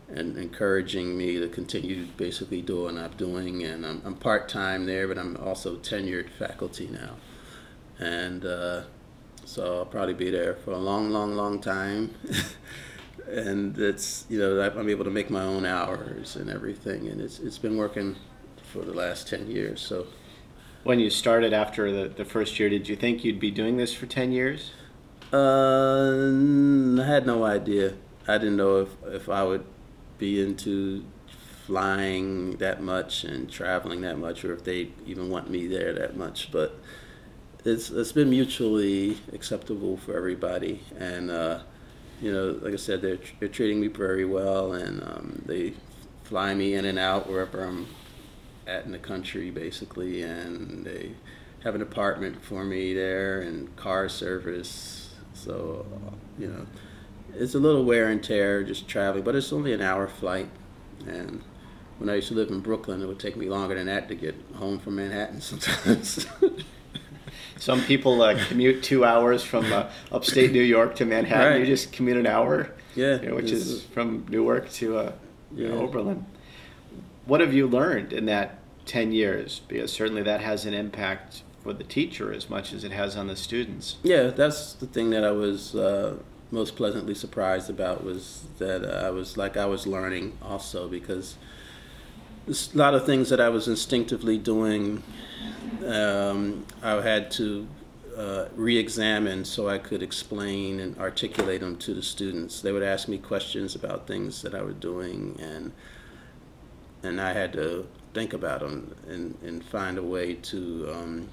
and 0.09 0.37
encouraging 0.37 1.19
me 1.19 1.41
to 1.41 1.49
continue 1.49 2.07
basically 2.17 2.63
doing 2.63 2.95
what 2.95 3.05
I'm 3.05 3.17
doing. 3.17 3.65
And 3.65 3.85
I'm, 3.85 4.01
I'm 4.05 4.15
part 4.15 4.49
time 4.49 4.87
there, 4.87 5.09
but 5.09 5.19
I'm 5.19 5.37
also 5.39 5.77
tenured 5.79 6.31
faculty 6.31 6.87
now. 6.87 7.17
And 7.99 8.45
uh, 8.47 8.83
so 9.47 9.79
I'll 9.79 9.87
probably 9.87 10.15
be 10.15 10.31
there 10.31 10.55
for 10.55 10.73
a 10.73 10.79
long, 10.79 11.11
long, 11.11 11.35
long 11.35 11.61
time. 11.61 12.15
and 13.31 13.79
it's 13.79 14.27
you 14.29 14.39
know 14.39 14.61
I'm 14.61 14.89
able 14.89 15.05
to 15.05 15.11
make 15.11 15.31
my 15.31 15.43
own 15.43 15.65
hours 15.65 16.37
and 16.37 16.51
everything, 16.51 17.09
and 17.09 17.21
it's 17.21 17.39
it's 17.39 17.59
been 17.59 17.77
working 17.77 18.17
for 18.73 18.83
the 18.83 18.93
last 18.93 19.29
ten 19.29 19.51
years. 19.51 19.81
So. 19.81 20.07
When 20.83 21.01
you 21.01 21.11
started 21.11 21.53
after 21.53 21.91
the, 21.91 22.09
the 22.09 22.25
first 22.25 22.61
year, 22.61 22.69
did 22.69 22.89
you 22.89 22.95
think 22.95 23.25
you'd 23.25 23.41
be 23.41 23.51
doing 23.51 23.77
this 23.77 23.93
for 23.93 24.07
10 24.07 24.31
years? 24.31 24.71
Uh, 25.33 26.31
I 27.03 27.05
had 27.05 27.27
no 27.27 27.43
idea. 27.43 27.95
I 28.29 28.39
didn't 28.39 28.57
know 28.57 28.83
if, 28.83 28.91
if 29.07 29.29
I 29.29 29.43
would 29.43 29.65
be 30.19 30.41
into 30.41 31.05
flying 31.67 32.59
that 32.59 32.81
much 32.81 33.25
and 33.25 33.51
traveling 33.51 34.03
that 34.03 34.17
much, 34.17 34.45
or 34.45 34.53
if 34.53 34.63
they 34.63 34.91
even 35.05 35.29
want 35.29 35.51
me 35.51 35.67
there 35.67 35.93
that 35.93 36.17
much. 36.17 36.53
But 36.53 36.79
it's 37.66 37.90
it's 37.90 38.12
been 38.12 38.31
mutually 38.31 39.18
acceptable 39.33 39.96
for 39.96 40.16
everybody, 40.16 40.83
and 40.98 41.31
uh, 41.31 41.61
you 42.20 42.33
know, 42.33 42.59
like 42.62 42.72
I 42.72 42.76
said, 42.76 43.02
they're 43.02 43.18
they're 43.40 43.48
treating 43.48 43.81
me 43.81 43.88
very 43.88 44.24
well, 44.24 44.72
and 44.72 45.02
um, 45.02 45.42
they 45.46 45.74
fly 46.24 46.55
me 46.55 46.74
in 46.74 46.85
and 46.85 46.98
out 46.98 47.29
wherever 47.29 47.64
I'm 47.64 47.87
at 48.66 48.85
in 48.85 48.92
the 48.92 48.98
country, 48.98 49.50
basically, 49.50 50.22
and 50.22 50.85
they 50.85 51.12
have 51.62 51.74
an 51.74 51.83
apartment 51.83 52.42
for 52.42 52.64
me 52.64 52.94
there 52.94 53.40
and 53.40 53.74
car 53.76 54.09
service. 54.09 55.14
So, 55.35 55.85
you 56.38 56.48
know, 56.48 56.66
it's 57.35 57.55
a 57.55 57.59
little 57.59 57.85
wear 57.85 58.09
and 58.09 58.22
tear 58.22 58.62
just 58.64 58.88
traveling, 58.88 59.24
but 59.24 59.35
it's 59.35 59.52
only 59.52 59.72
an 59.72 59.83
hour 59.83 60.09
flight, 60.09 60.48
and 61.07 61.42
when 61.98 62.11
I 62.11 62.16
used 62.16 62.29
to 62.29 62.35
live 62.35 62.50
in 62.50 62.61
Brooklyn, 62.61 63.02
it 63.02 63.07
would 63.07 63.18
take 63.18 63.37
me 63.37 63.48
longer 63.48 63.74
than 63.74 63.87
that 63.87 64.09
to 64.09 64.14
get 64.14 64.35
home 64.55 64.79
from 64.79 64.96
Manhattan 64.96 65.40
sometimes. 65.40 66.26
Some 67.59 67.83
people 67.85 68.21
uh, 68.23 68.38
commute 68.49 68.83
two 68.83 69.05
hours 69.05 69.42
from 69.42 69.73
uh, 69.73 69.90
upstate 70.12 70.53
New 70.53 70.62
York 70.62 70.97
to 70.97 71.05
Manhattan. 71.05 71.53
Right. 71.53 71.61
You 71.61 71.66
just 71.66 71.92
commute 71.92 72.16
an 72.19 72.27
hour, 72.27 72.71
Yeah, 72.95 73.21
you 73.21 73.29
know, 73.31 73.35
which 73.37 73.51
is 73.51 73.83
from 73.85 74.27
Newark 74.29 74.71
to 74.73 74.99
uh, 74.99 75.12
you 75.55 75.69
know, 75.69 75.75
Yeah. 75.77 75.81
Oberlin. 75.81 76.27
What 77.25 77.40
have 77.40 77.55
you 77.55 77.66
learned 77.66 78.12
in 78.12 78.27
that 78.27 78.59
10 78.85 79.12
years? 79.12 79.62
Because 79.66 79.92
certainly 79.92 80.23
that 80.23 80.40
has 80.42 80.64
an 80.66 80.75
impact 80.75 81.42
for 81.62 81.73
the 81.73 81.85
teacher 81.85 82.33
as 82.33 82.49
much 82.49 82.73
as 82.73 82.85
it 82.85 82.92
has 82.92 83.16
on 83.16 83.27
the 83.27 83.37
students. 83.37 83.97
Yeah, 84.03 84.29
that's 84.29 84.75
the 84.75 84.87
thing 84.87 85.11
that 85.11 85.25
I 85.25 85.33
was 85.33 85.75
uh, 85.75 86.19
most 86.51 86.77
pleasantly 86.77 87.14
surprised 87.14 87.69
about 87.69 88.05
was 88.05 88.45
that 88.59 88.85
uh, 88.85 89.07
I 89.07 89.11
was 89.11 89.37
like 89.37 89.57
I 89.57 89.66
was 89.66 89.87
learning 89.87 90.38
also 90.42 90.87
because 90.88 91.37
a 92.49 92.79
lot 92.79 92.95
of 92.95 93.05
things 93.05 93.29
that 93.31 93.41
I 93.41 93.49
was 93.49 93.69
instinctively 93.69 94.39
doing. 94.39 95.03
Um, 95.85 96.65
I 96.83 97.01
had 97.01 97.31
to 97.33 97.67
uh, 98.17 98.47
re-examine 98.55 99.45
so 99.45 99.69
I 99.69 99.79
could 99.79 100.03
explain 100.03 100.81
and 100.81 100.97
articulate 100.99 101.61
them 101.61 101.77
to 101.79 101.93
the 101.93 102.03
students. 102.03 102.61
They 102.61 102.73
would 102.73 102.83
ask 102.83 103.09
me 103.09 103.19
questions 103.19 103.75
about 103.75 104.07
things 104.07 104.43
that 104.43 104.55
I 104.55 104.63
was 104.63 104.75
doing 104.77 105.39
and 105.41 105.73
and 107.03 107.21
I 107.21 107.33
had 107.33 107.53
to 107.53 107.87
think 108.15 108.33
about 108.33 108.61
them 108.61 108.95
and, 109.09 109.37
and 109.43 109.65
find 109.65 109.99
a 109.99 110.03
way 110.03 110.35
to 110.35 110.91
um, 110.93 111.29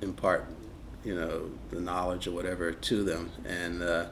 impart, 0.00 0.46
you 1.04 1.14
know, 1.14 1.50
the 1.70 1.80
knowledge 1.80 2.26
or 2.26 2.30
whatever 2.30 2.72
to 2.72 3.02
them, 3.02 3.30
and 3.44 3.82
uh, 3.82 4.06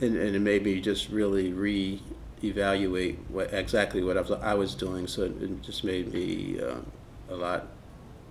and, 0.00 0.16
and 0.16 0.36
it 0.36 0.40
made 0.40 0.64
me 0.64 0.80
just 0.80 1.08
really 1.08 1.52
re-evaluate 2.44 3.18
what 3.28 3.52
exactly 3.52 4.02
what 4.02 4.16
I 4.42 4.54
was, 4.54 4.74
doing. 4.74 5.06
So 5.06 5.22
it, 5.22 5.42
it 5.42 5.62
just 5.62 5.84
made 5.84 6.12
me 6.12 6.60
uh, 6.60 6.76
a 7.30 7.34
lot 7.34 7.68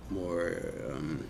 more 0.09 0.73
um, 0.89 1.25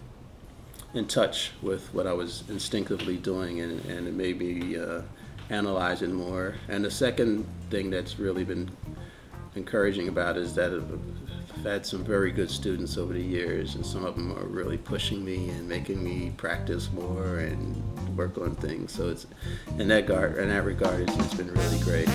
in 0.93 1.07
touch 1.07 1.51
with 1.61 1.93
what 1.93 2.05
I 2.05 2.13
was 2.13 2.43
instinctively 2.49 3.17
doing, 3.17 3.61
and, 3.61 3.83
and 3.85 4.07
it 4.07 4.13
made 4.13 4.37
me 4.39 4.77
uh, 4.77 5.01
analyze 5.49 6.01
it 6.01 6.11
more. 6.11 6.55
And 6.67 6.83
the 6.83 6.91
second 6.91 7.45
thing 7.69 7.89
that's 7.89 8.19
really 8.19 8.43
been 8.43 8.69
encouraging 9.55 10.07
about 10.07 10.37
is 10.37 10.53
that 10.55 10.71
I've 11.55 11.63
had 11.63 11.85
some 11.85 12.03
very 12.03 12.31
good 12.31 12.49
students 12.49 12.97
over 12.97 13.13
the 13.13 13.21
years, 13.21 13.75
and 13.75 13.85
some 13.85 14.05
of 14.05 14.15
them 14.15 14.31
are 14.37 14.45
really 14.45 14.77
pushing 14.77 15.23
me 15.23 15.49
and 15.49 15.67
making 15.67 16.03
me 16.03 16.33
practice 16.35 16.91
more 16.91 17.39
and 17.39 18.17
work 18.17 18.37
on 18.37 18.55
things. 18.55 18.91
So 18.91 19.09
it's 19.09 19.27
in 19.77 19.87
that 19.87 20.07
regard, 20.07 20.37
in 20.37 20.49
that 20.49 20.63
regard, 20.63 21.01
it's, 21.01 21.15
it's 21.17 21.33
been 21.33 21.53
really 21.53 21.79
great. 21.79 22.09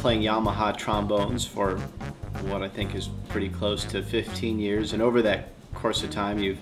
Playing 0.00 0.22
Yamaha 0.22 0.74
trombones 0.74 1.44
for 1.44 1.76
what 2.48 2.62
I 2.62 2.68
think 2.68 2.94
is 2.94 3.10
pretty 3.28 3.50
close 3.50 3.84
to 3.84 4.02
15 4.02 4.58
years, 4.58 4.94
and 4.94 5.02
over 5.02 5.20
that 5.20 5.50
course 5.74 6.02
of 6.02 6.10
time, 6.10 6.38
you've 6.38 6.60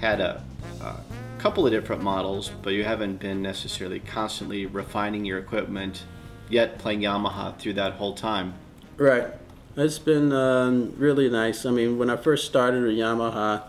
had 0.00 0.20
a, 0.20 0.44
a 0.80 0.96
couple 1.38 1.66
of 1.66 1.72
different 1.72 2.02
models, 2.02 2.52
but 2.62 2.72
you 2.74 2.84
haven't 2.84 3.18
been 3.18 3.42
necessarily 3.42 3.98
constantly 3.98 4.66
refining 4.66 5.24
your 5.24 5.38
equipment 5.38 6.04
yet 6.48 6.78
playing 6.78 7.00
Yamaha 7.00 7.58
through 7.58 7.72
that 7.72 7.94
whole 7.94 8.14
time. 8.14 8.54
Right. 8.96 9.26
It's 9.76 9.98
been 9.98 10.32
um, 10.32 10.94
really 10.96 11.28
nice. 11.28 11.66
I 11.66 11.72
mean, 11.72 11.98
when 11.98 12.08
I 12.08 12.16
first 12.16 12.46
started 12.46 12.84
with 12.84 12.96
Yamaha, 12.96 13.64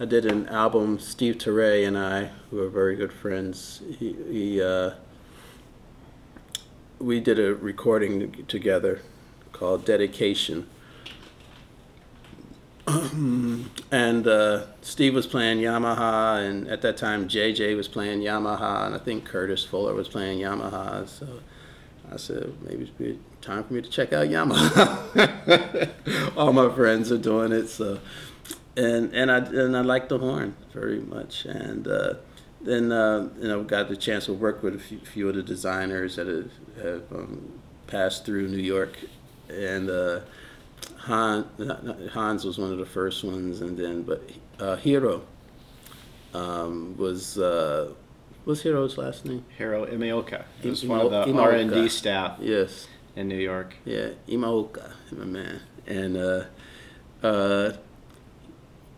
I 0.00 0.04
did 0.04 0.26
an 0.26 0.48
album. 0.48 0.98
Steve 0.98 1.36
Turre 1.36 1.86
and 1.86 1.96
I, 1.96 2.30
who 2.50 2.60
are 2.60 2.68
very 2.68 2.96
good 2.96 3.12
friends, 3.12 3.82
he, 4.00 4.16
he 4.28 4.62
uh, 4.62 4.94
we 7.02 7.18
did 7.18 7.38
a 7.38 7.54
recording 7.54 8.44
together 8.46 9.00
called 9.52 9.84
Dedication. 9.84 10.68
and 12.86 14.26
uh, 14.26 14.66
Steve 14.82 15.14
was 15.14 15.26
playing 15.26 15.58
Yamaha, 15.58 16.48
and 16.48 16.68
at 16.68 16.80
that 16.82 16.96
time 16.96 17.28
JJ 17.28 17.76
was 17.76 17.88
playing 17.88 18.20
Yamaha, 18.20 18.86
and 18.86 18.94
I 18.94 18.98
think 18.98 19.24
Curtis 19.24 19.64
Fuller 19.64 19.94
was 19.94 20.08
playing 20.08 20.38
Yamaha. 20.38 21.08
So 21.08 21.40
I 22.10 22.16
said 22.16 22.54
maybe 22.62 22.84
it'd 22.98 23.18
time 23.40 23.64
for 23.64 23.74
me 23.74 23.82
to 23.82 23.90
check 23.90 24.12
out 24.12 24.28
Yamaha. 24.28 25.90
All 26.36 26.52
my 26.52 26.72
friends 26.72 27.10
are 27.10 27.18
doing 27.18 27.50
it, 27.50 27.68
so 27.68 27.98
and 28.76 29.12
and 29.12 29.30
I 29.30 29.38
and 29.38 29.76
I 29.76 29.80
like 29.80 30.08
the 30.08 30.18
horn 30.18 30.54
very 30.72 31.00
much, 31.00 31.46
and 31.46 31.88
uh, 31.88 32.14
then 32.64 32.92
uh, 32.92 33.28
you 33.40 33.48
know 33.48 33.62
got 33.62 33.88
the 33.88 33.96
chance 33.96 34.26
to 34.26 34.32
work 34.32 34.62
with 34.62 34.76
a 34.76 34.78
few, 34.78 34.98
few 35.00 35.28
of 35.28 35.34
the 35.34 35.42
designers 35.42 36.16
that 36.16 36.26
have, 36.26 36.50
have 36.82 37.12
um, 37.12 37.60
passed 37.86 38.24
through 38.24 38.48
New 38.48 38.56
York, 38.62 38.96
and 39.48 39.90
uh, 39.90 40.20
Han, 41.00 41.44
Hans 42.12 42.44
was 42.44 42.58
one 42.58 42.72
of 42.72 42.78
the 42.78 42.86
first 42.86 43.24
ones, 43.24 43.60
and 43.60 43.76
then 43.78 44.02
but 44.02 44.28
uh, 44.60 44.76
Hiro 44.76 45.22
um, 46.34 46.96
was 46.96 47.38
uh, 47.38 47.90
what's 48.44 48.62
Hiro's 48.62 48.96
last 48.98 49.24
name? 49.24 49.44
Hiro 49.58 49.86
Imaoka. 49.86 50.44
He 50.60 50.70
was 50.70 50.84
one 50.84 51.00
of 51.00 51.10
the 51.10 51.24
Imeoka. 51.26 51.72
R&D 51.72 51.88
staff 51.88 52.38
Yes, 52.40 52.86
in 53.16 53.28
New 53.28 53.38
York. 53.38 53.74
yeah, 53.84 54.10
Imaoka, 54.28 54.92
my 55.12 55.24
man, 55.24 55.60
and 55.86 56.16
uh, 56.16 56.44
uh, 57.22 57.72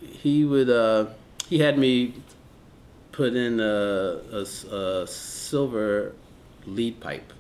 he 0.01 0.45
would 0.45 0.71
uh, 0.71 1.07
he 1.49 1.59
had 1.59 1.79
me 1.79 2.15
put 3.15 3.37
in 3.37 3.61
a 3.61 4.21
a 4.33 5.07
silver 5.07 6.13
lead 6.67 6.99
pipe, 7.01 7.33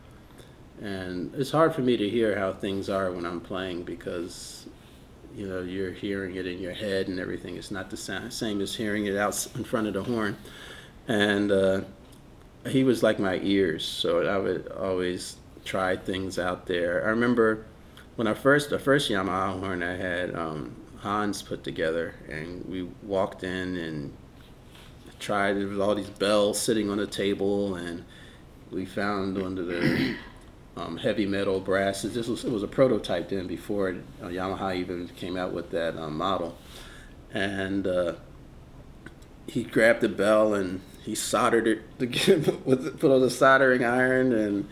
and 0.80 1.34
it's 1.34 1.50
hard 1.50 1.74
for 1.74 1.80
me 1.80 1.96
to 1.96 2.08
hear 2.08 2.38
how 2.38 2.52
things 2.52 2.88
are 2.88 3.10
when 3.10 3.26
I'm 3.26 3.40
playing 3.40 3.82
because 3.82 4.66
you 5.34 5.48
know 5.48 5.62
you're 5.62 5.90
hearing 5.90 6.36
it 6.36 6.46
in 6.46 6.60
your 6.60 6.74
head 6.74 7.08
and 7.08 7.18
everything. 7.18 7.56
It's 7.56 7.72
not 7.72 7.90
the 7.90 7.96
sa- 7.96 8.28
same 8.28 8.60
as 8.60 8.76
hearing 8.76 9.06
it 9.06 9.16
out 9.16 9.48
in 9.56 9.64
front 9.64 9.88
of 9.88 9.94
the 9.94 10.04
horn, 10.04 10.36
and 11.08 11.50
uh, 11.50 11.80
he 12.68 12.84
was 12.84 13.02
like 13.02 13.18
my 13.18 13.40
ears, 13.42 13.84
so 13.84 14.24
I 14.24 14.38
would 14.38 14.68
always 14.68 15.36
try 15.64 15.96
things 15.96 16.38
out 16.38 16.66
there. 16.66 17.04
I 17.04 17.10
remember 17.10 17.66
when 18.14 18.28
I 18.28 18.34
first 18.34 18.70
the 18.70 18.78
first 18.78 19.10
Yamaha 19.10 19.58
horn 19.58 19.82
I 19.82 19.96
had 19.96 20.36
um, 20.36 20.76
Hans 20.98 21.42
put 21.42 21.64
together, 21.64 22.14
and 22.28 22.64
we 22.66 22.84
walked 23.02 23.42
in 23.42 23.76
and 23.76 24.16
tried. 25.24 25.54
There 25.54 25.66
was 25.66 25.78
all 25.78 25.94
these 25.94 26.10
bells 26.10 26.60
sitting 26.60 26.90
on 26.90 26.98
the 26.98 27.06
table, 27.06 27.74
and 27.76 28.04
we 28.70 28.84
found 28.84 29.38
of 29.38 29.66
the 29.66 30.16
um, 30.76 30.96
heavy 30.98 31.26
metal 31.26 31.60
brasses. 31.60 32.14
This 32.14 32.28
was 32.28 32.44
it 32.44 32.52
was 32.52 32.62
a 32.62 32.68
prototype 32.68 33.30
then 33.30 33.46
before 33.46 33.96
uh, 34.22 34.26
Yamaha 34.26 34.76
even 34.76 35.08
came 35.08 35.36
out 35.36 35.52
with 35.52 35.70
that 35.70 35.96
um, 35.96 36.18
model, 36.18 36.56
and 37.32 37.86
uh, 37.86 38.14
he 39.46 39.62
grabbed 39.64 40.00
the 40.00 40.08
bell 40.08 40.54
and 40.54 40.80
he 41.02 41.14
soldered 41.14 41.66
it 41.66 41.98
together 41.98 42.52
with 42.64 42.98
put 42.98 43.10
on 43.10 43.22
a 43.22 43.30
soldering 43.30 43.84
iron 43.84 44.32
and 44.32 44.68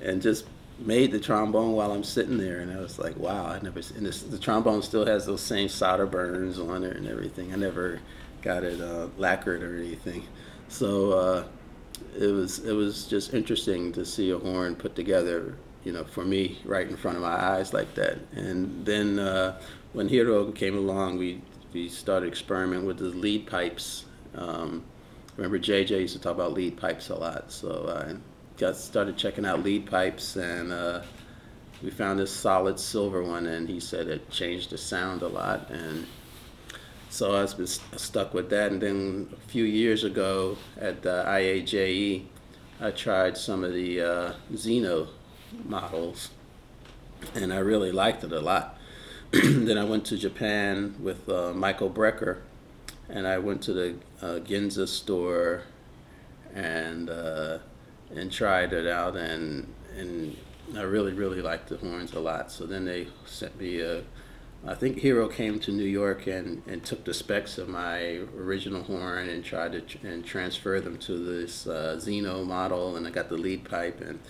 and 0.00 0.22
just 0.22 0.44
made 0.78 1.12
the 1.12 1.20
trombone 1.20 1.72
while 1.72 1.92
I'm 1.92 2.02
sitting 2.02 2.38
there 2.38 2.60
and 2.60 2.72
I 2.72 2.80
was 2.80 2.98
like 2.98 3.16
wow 3.16 3.46
I 3.46 3.60
never 3.60 3.80
and 3.96 4.06
this, 4.06 4.22
the 4.22 4.38
trombone 4.38 4.82
still 4.82 5.06
has 5.06 5.26
those 5.26 5.40
same 5.40 5.68
solder 5.68 6.06
burns 6.06 6.58
on 6.58 6.82
it 6.84 6.96
and 6.96 7.06
everything 7.06 7.52
I 7.52 7.56
never 7.56 8.00
got 8.42 8.64
it 8.64 8.80
uh, 8.80 9.08
lacquered 9.16 9.62
or 9.62 9.78
anything. 9.78 10.24
So 10.68 11.12
uh, 11.12 11.44
it 12.18 12.32
was 12.32 12.60
it 12.60 12.72
was 12.72 13.06
just 13.06 13.34
interesting 13.34 13.92
to 13.92 14.04
see 14.04 14.30
a 14.30 14.38
horn 14.38 14.74
put 14.74 14.94
together 14.94 15.56
you 15.84 15.92
know 15.92 16.04
for 16.04 16.24
me 16.24 16.58
right 16.64 16.88
in 16.88 16.96
front 16.96 17.16
of 17.16 17.22
my 17.22 17.34
eyes 17.34 17.72
like 17.72 17.94
that. 17.94 18.18
And 18.34 18.84
then 18.84 19.18
uh, 19.18 19.60
when 19.92 20.08
Hiro 20.08 20.50
came 20.52 20.76
along 20.76 21.18
we 21.18 21.40
we 21.72 21.88
started 21.88 22.28
experimenting 22.28 22.86
with 22.86 22.98
the 22.98 23.06
lead 23.06 23.46
pipes. 23.46 24.04
Um, 24.34 24.84
remember 25.36 25.58
JJ 25.58 25.90
used 26.00 26.14
to 26.14 26.20
talk 26.20 26.34
about 26.34 26.52
lead 26.52 26.76
pipes 26.76 27.08
a 27.08 27.14
lot, 27.14 27.50
so 27.50 27.88
I 27.88 28.14
got 28.58 28.76
started 28.76 29.16
checking 29.16 29.46
out 29.46 29.62
lead 29.62 29.86
pipes, 29.86 30.36
and 30.36 30.72
uh, 30.72 31.02
we 31.82 31.90
found 31.90 32.18
this 32.18 32.30
solid 32.30 32.78
silver 32.78 33.22
one, 33.22 33.46
and 33.46 33.68
he 33.68 33.80
said 33.80 34.08
it 34.08 34.30
changed 34.30 34.70
the 34.70 34.78
sound 34.78 35.22
a 35.22 35.28
lot, 35.28 35.70
and 35.70 36.06
so 37.12 37.36
I've 37.36 37.54
been 37.58 37.66
st- 37.66 38.00
stuck 38.00 38.32
with 38.32 38.48
that. 38.50 38.72
And 38.72 38.80
then 38.80 39.28
a 39.36 39.48
few 39.48 39.64
years 39.64 40.02
ago 40.02 40.56
at 40.80 41.02
the 41.02 41.22
IAJE, 41.26 42.24
I 42.80 42.90
tried 42.90 43.36
some 43.36 43.62
of 43.62 43.74
the 43.74 44.00
uh, 44.00 44.32
Xeno 44.54 45.08
models, 45.64 46.30
and 47.34 47.52
I 47.52 47.58
really 47.58 47.92
liked 47.92 48.24
it 48.24 48.32
a 48.32 48.40
lot. 48.40 48.78
then 49.30 49.76
I 49.76 49.84
went 49.84 50.06
to 50.06 50.16
Japan 50.16 50.94
with 50.98 51.28
uh, 51.28 51.52
Michael 51.52 51.90
Brecker, 51.90 52.38
and 53.10 53.26
I 53.26 53.36
went 53.36 53.60
to 53.64 53.74
the 53.74 53.94
uh, 54.22 54.40
Ginza 54.40 54.88
store 54.88 55.64
and 56.54 57.10
uh, 57.10 57.58
and 58.14 58.32
tried 58.32 58.72
it 58.72 58.86
out, 58.86 59.16
and 59.16 59.66
and 59.98 60.34
I 60.74 60.82
really 60.82 61.12
really 61.12 61.42
liked 61.42 61.68
the 61.68 61.76
horns 61.76 62.14
a 62.14 62.20
lot. 62.20 62.50
So 62.50 62.64
then 62.64 62.86
they 62.86 63.08
sent 63.26 63.60
me 63.60 63.80
a. 63.80 64.02
I 64.64 64.74
think 64.74 64.98
Hero 64.98 65.26
came 65.26 65.58
to 65.60 65.72
New 65.72 65.84
York 65.84 66.26
and, 66.28 66.62
and 66.68 66.84
took 66.84 67.04
the 67.04 67.14
specs 67.14 67.58
of 67.58 67.68
my 67.68 68.20
original 68.36 68.84
horn 68.84 69.28
and 69.28 69.44
tried 69.44 69.72
to 69.72 69.80
tr- 69.80 70.06
and 70.06 70.24
transfer 70.24 70.80
them 70.80 70.98
to 70.98 71.18
this 71.18 71.66
uh, 71.66 71.98
Xeno 72.00 72.46
model, 72.46 72.96
and 72.96 73.06
I 73.06 73.10
got 73.10 73.28
the 73.28 73.36
lead 73.36 73.64
pipe 73.64 74.00
and 74.00 74.20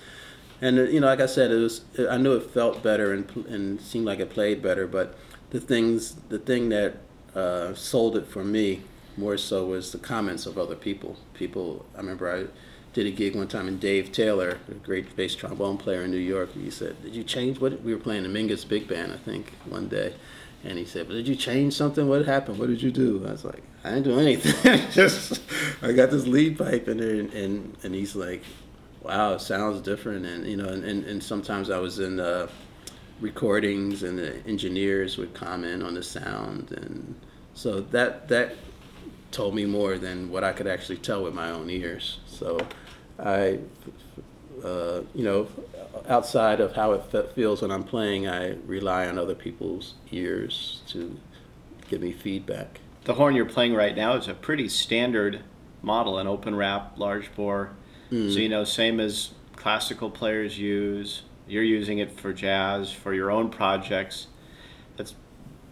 and 0.63 0.79
uh, 0.79 0.83
you 0.85 1.01
know, 1.01 1.09
like 1.09 1.21
I 1.21 1.27
said, 1.27 1.51
it 1.51 1.57
was 1.57 1.83
I 2.09 2.17
knew 2.17 2.35
it 2.35 2.51
felt 2.51 2.83
better 2.83 3.13
and 3.13 3.31
and 3.47 3.81
seemed 3.81 4.07
like 4.07 4.21
it 4.21 4.31
played 4.31 4.63
better, 4.63 4.87
but 4.87 5.19
the 5.51 5.61
things 5.61 6.15
the 6.29 6.39
thing 6.39 6.71
that 6.71 6.99
uh, 7.35 7.75
sold 7.75 8.17
it 8.17 8.27
for 8.27 8.45
me 8.45 8.83
more 9.17 9.37
so 9.37 9.67
was 9.67 9.93
the 9.93 9.99
comments 9.99 10.47
of 10.47 10.57
other 10.57 10.77
people. 10.77 11.19
People, 11.35 11.85
I 11.95 11.99
remember 11.99 12.33
I 12.33 12.47
did 12.93 13.07
a 13.07 13.11
gig 13.11 13.35
one 13.35 13.49
time, 13.49 13.69
and 13.69 13.81
Dave 13.81 14.13
Taylor, 14.13 14.59
a 14.71 14.75
great 14.75 15.17
bass 15.17 15.35
trombone 15.35 15.79
player 15.79 16.03
in 16.03 16.11
New 16.11 16.19
York, 16.19 16.53
he 16.53 16.71
said, 16.71 17.03
"Did 17.03 17.15
you 17.15 17.25
change 17.25 17.61
what 17.61 17.83
we 17.83 17.95
were 17.95 18.01
playing 18.01 18.25
the 18.25 18.29
Mingus 18.29 18.65
Big 18.69 18.87
Band, 18.89 19.13
I 19.13 19.17
think, 19.17 19.53
one 19.65 19.89
day?" 19.89 20.15
And 20.65 20.79
he 20.79 20.85
said, 20.85 21.09
"But 21.09 21.15
did 21.15 21.29
you 21.29 21.37
change 21.37 21.75
something? 21.75 22.09
What 22.09 22.27
happened? 22.27 22.59
What 22.59 22.69
did 22.69 22.83
you 22.83 22.91
do?" 22.91 23.25
I 23.27 23.33
was 23.33 23.45
like, 23.45 23.63
"I 23.85 23.91
didn't 23.91 24.05
do 24.05 24.19
anything. 24.19 24.91
Just 24.91 25.41
I 25.83 25.93
got 25.93 26.11
this 26.11 26.27
lead 26.27 26.59
pipe 26.59 26.89
in 26.89 26.99
there, 26.99 27.15
and 27.15 27.33
and, 27.33 27.77
and 27.83 27.95
he's 27.95 28.15
like." 28.15 28.43
wow, 29.03 29.35
it 29.35 29.41
sounds 29.41 29.81
different, 29.81 30.25
and 30.25 30.47
you 30.47 30.57
know, 30.57 30.69
and, 30.69 30.85
and, 30.85 31.05
and 31.05 31.23
sometimes 31.23 31.71
I 31.71 31.79
was 31.79 31.99
in 31.99 32.21
uh, 32.21 32.49
recordings, 33.21 34.03
and 34.03 34.19
the 34.19 34.37
engineers 34.47 35.19
would 35.19 35.35
comment 35.35 35.83
on 35.83 35.95
the 35.95 36.03
sound, 36.03 36.73
and 36.73 37.15
so 37.55 37.81
that 37.81 38.29
that 38.29 38.55
told 39.31 39.55
me 39.55 39.65
more 39.65 39.99
than 39.99 40.31
what 40.31 40.45
I 40.45 40.53
could 40.53 40.67
actually 40.67 40.99
tell 40.99 41.25
with 41.25 41.35
my 41.35 41.51
own 41.51 41.71
ears. 41.71 42.19
So 42.33 42.59
I, 43.19 43.59
uh, 44.65 45.03
you 45.15 45.25
know, 45.25 45.49
outside 46.09 46.61
of 46.61 46.75
how 46.75 46.93
it 46.93 47.05
fe- 47.05 47.29
feels 47.35 47.63
when 47.63 47.71
I'm 47.71 47.85
playing, 47.85 48.29
I 48.29 48.57
rely 48.67 49.07
on 49.07 49.19
other 49.19 49.35
people's 49.35 49.95
ears 50.11 50.83
to 50.89 51.19
give 51.89 52.01
me 52.01 52.13
feedback. 52.13 52.81
The 53.05 53.15
horn 53.15 53.35
you're 53.35 53.47
playing 53.47 53.75
right 53.75 53.95
now 53.97 54.15
is 54.15 54.29
a 54.29 54.35
pretty 54.35 54.69
standard 54.69 55.41
model, 55.83 56.19
an 56.19 56.27
open 56.27 56.55
wrap, 56.55 56.99
large 56.99 57.35
bore. 57.35 57.71
So 58.11 58.17
you 58.41 58.49
know, 58.51 58.65
same 58.65 59.01
as 59.01 59.31
classical 59.57 60.11
players 60.11 60.59
use. 60.59 61.23
You're 61.49 61.63
using 61.63 61.99
it 61.99 62.21
for 62.21 62.33
jazz, 62.35 62.93
for 62.93 63.15
your 63.15 63.31
own 63.31 63.49
projects. 63.49 64.27
That's 64.99 65.15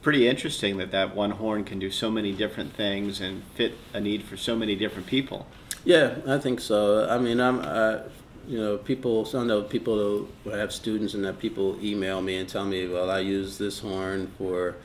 pretty 0.00 0.26
interesting 0.26 0.78
that 0.78 0.90
that 0.92 1.14
one 1.14 1.32
horn 1.32 1.64
can 1.64 1.78
do 1.78 1.90
so 1.90 2.10
many 2.10 2.32
different 2.32 2.74
things 2.74 3.20
and 3.20 3.42
fit 3.54 3.74
a 3.92 4.00
need 4.00 4.22
for 4.22 4.38
so 4.38 4.56
many 4.56 4.74
different 4.74 5.06
people. 5.06 5.46
Yeah, 5.84 6.16
I 6.26 6.38
think 6.38 6.60
so. 6.60 7.08
I 7.08 7.18
mean, 7.18 7.40
I'm, 7.40 7.60
uh, 7.60 8.00
you 8.46 8.58
know, 8.58 8.76
people, 8.76 9.24
some 9.24 9.48
the 9.48 9.62
people 9.62 10.26
who 10.44 10.50
have 10.50 10.72
students 10.72 11.14
and 11.14 11.24
that 11.24 11.38
people 11.38 11.78
email 11.82 12.20
me 12.20 12.36
and 12.36 12.48
tell 12.48 12.66
me, 12.66 12.86
well, 12.86 13.10
I 13.10 13.20
use 13.20 13.56
this 13.56 13.78
horn 13.78 14.30
for 14.36 14.76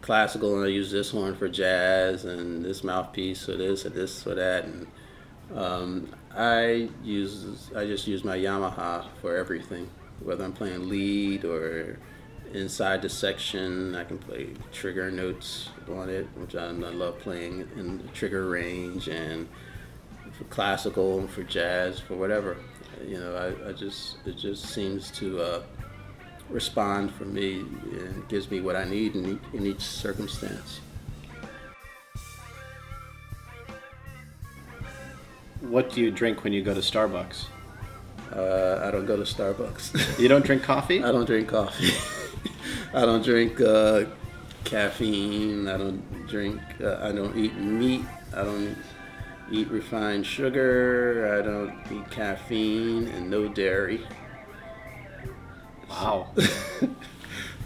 classical 0.00 0.56
and 0.56 0.64
I 0.64 0.68
use 0.68 0.90
this 0.90 1.10
horn 1.10 1.36
for 1.36 1.48
jazz 1.48 2.24
and 2.24 2.64
this 2.64 2.82
mouthpiece 2.82 3.44
for 3.44 3.52
this 3.52 3.86
or 3.86 3.90
this 3.90 4.22
for 4.22 4.34
that. 4.34 4.64
And 4.64 4.86
um, 5.54 6.08
I 6.36 6.88
use, 7.04 7.70
I 7.76 7.84
just 7.84 8.08
use 8.08 8.24
my 8.24 8.36
Yamaha 8.36 9.06
for 9.20 9.36
everything, 9.36 9.88
whether 10.20 10.44
I'm 10.44 10.52
playing 10.52 10.88
lead 10.88 11.44
or 11.44 11.98
inside 12.52 13.02
the 13.02 13.08
section. 13.08 13.94
I 13.94 14.02
can 14.02 14.18
play 14.18 14.48
trigger 14.72 15.12
notes 15.12 15.68
on 15.88 16.08
it, 16.08 16.26
which 16.36 16.56
I, 16.56 16.66
I 16.66 16.70
love 16.70 17.20
playing 17.20 17.68
in 17.76 17.98
the 17.98 18.08
trigger 18.08 18.48
range 18.48 19.06
and 19.08 19.48
for 20.36 20.44
classical 20.44 21.18
and 21.18 21.30
for 21.30 21.42
jazz, 21.42 22.00
for 22.00 22.14
whatever. 22.14 22.56
You 23.06 23.18
know, 23.18 23.36
I, 23.36 23.70
I 23.70 23.72
just 23.72 24.16
it 24.26 24.36
just 24.36 24.66
seems 24.66 25.10
to 25.12 25.40
uh, 25.40 25.62
respond 26.48 27.12
for 27.14 27.24
me 27.24 27.60
and 27.60 28.28
gives 28.28 28.50
me 28.50 28.60
what 28.60 28.76
I 28.76 28.84
need 28.84 29.14
in 29.16 29.32
each, 29.32 29.54
in 29.54 29.66
each 29.66 29.80
circumstance. 29.80 30.80
What 35.60 35.90
do 35.90 36.00
you 36.00 36.10
drink 36.10 36.44
when 36.44 36.52
you 36.52 36.62
go 36.62 36.74
to 36.74 36.80
Starbucks? 36.80 37.46
Uh, 38.34 38.80
I 38.82 38.90
don't 38.90 39.06
go 39.06 39.16
to 39.16 39.22
Starbucks. 39.22 40.18
You 40.18 40.28
don't 40.28 40.44
drink 40.44 40.62
coffee? 40.62 41.02
I 41.02 41.10
don't 41.10 41.24
drink 41.24 41.48
coffee. 41.48 41.92
I 42.94 43.02
don't 43.02 43.24
drink 43.24 43.60
uh, 43.60 44.04
caffeine. 44.64 45.68
I 45.68 45.76
don't 45.76 46.26
drink. 46.26 46.60
Uh, 46.82 46.98
I 47.00 47.12
don't 47.12 47.36
eat 47.36 47.56
meat. 47.56 48.04
I 48.34 48.44
don't 48.44 48.76
eat 49.50 49.68
refined 49.68 50.26
sugar. 50.26 51.38
I 51.38 51.42
don't 51.44 51.74
eat 51.92 52.10
caffeine 52.10 53.08
and 53.08 53.28
no 53.30 53.48
dairy. 53.48 54.06
Wow. 55.88 56.28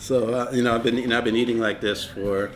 So 0.01 0.33
uh, 0.33 0.51
you 0.53 0.63
know, 0.63 0.77
I've 0.77 0.85
been 0.85 0.97
you 0.97 1.09
know, 1.09 1.19
I've 1.19 1.25
been 1.25 1.35
eating 1.37 1.59
like 1.59 1.81
this 1.81 2.05
for 2.05 2.53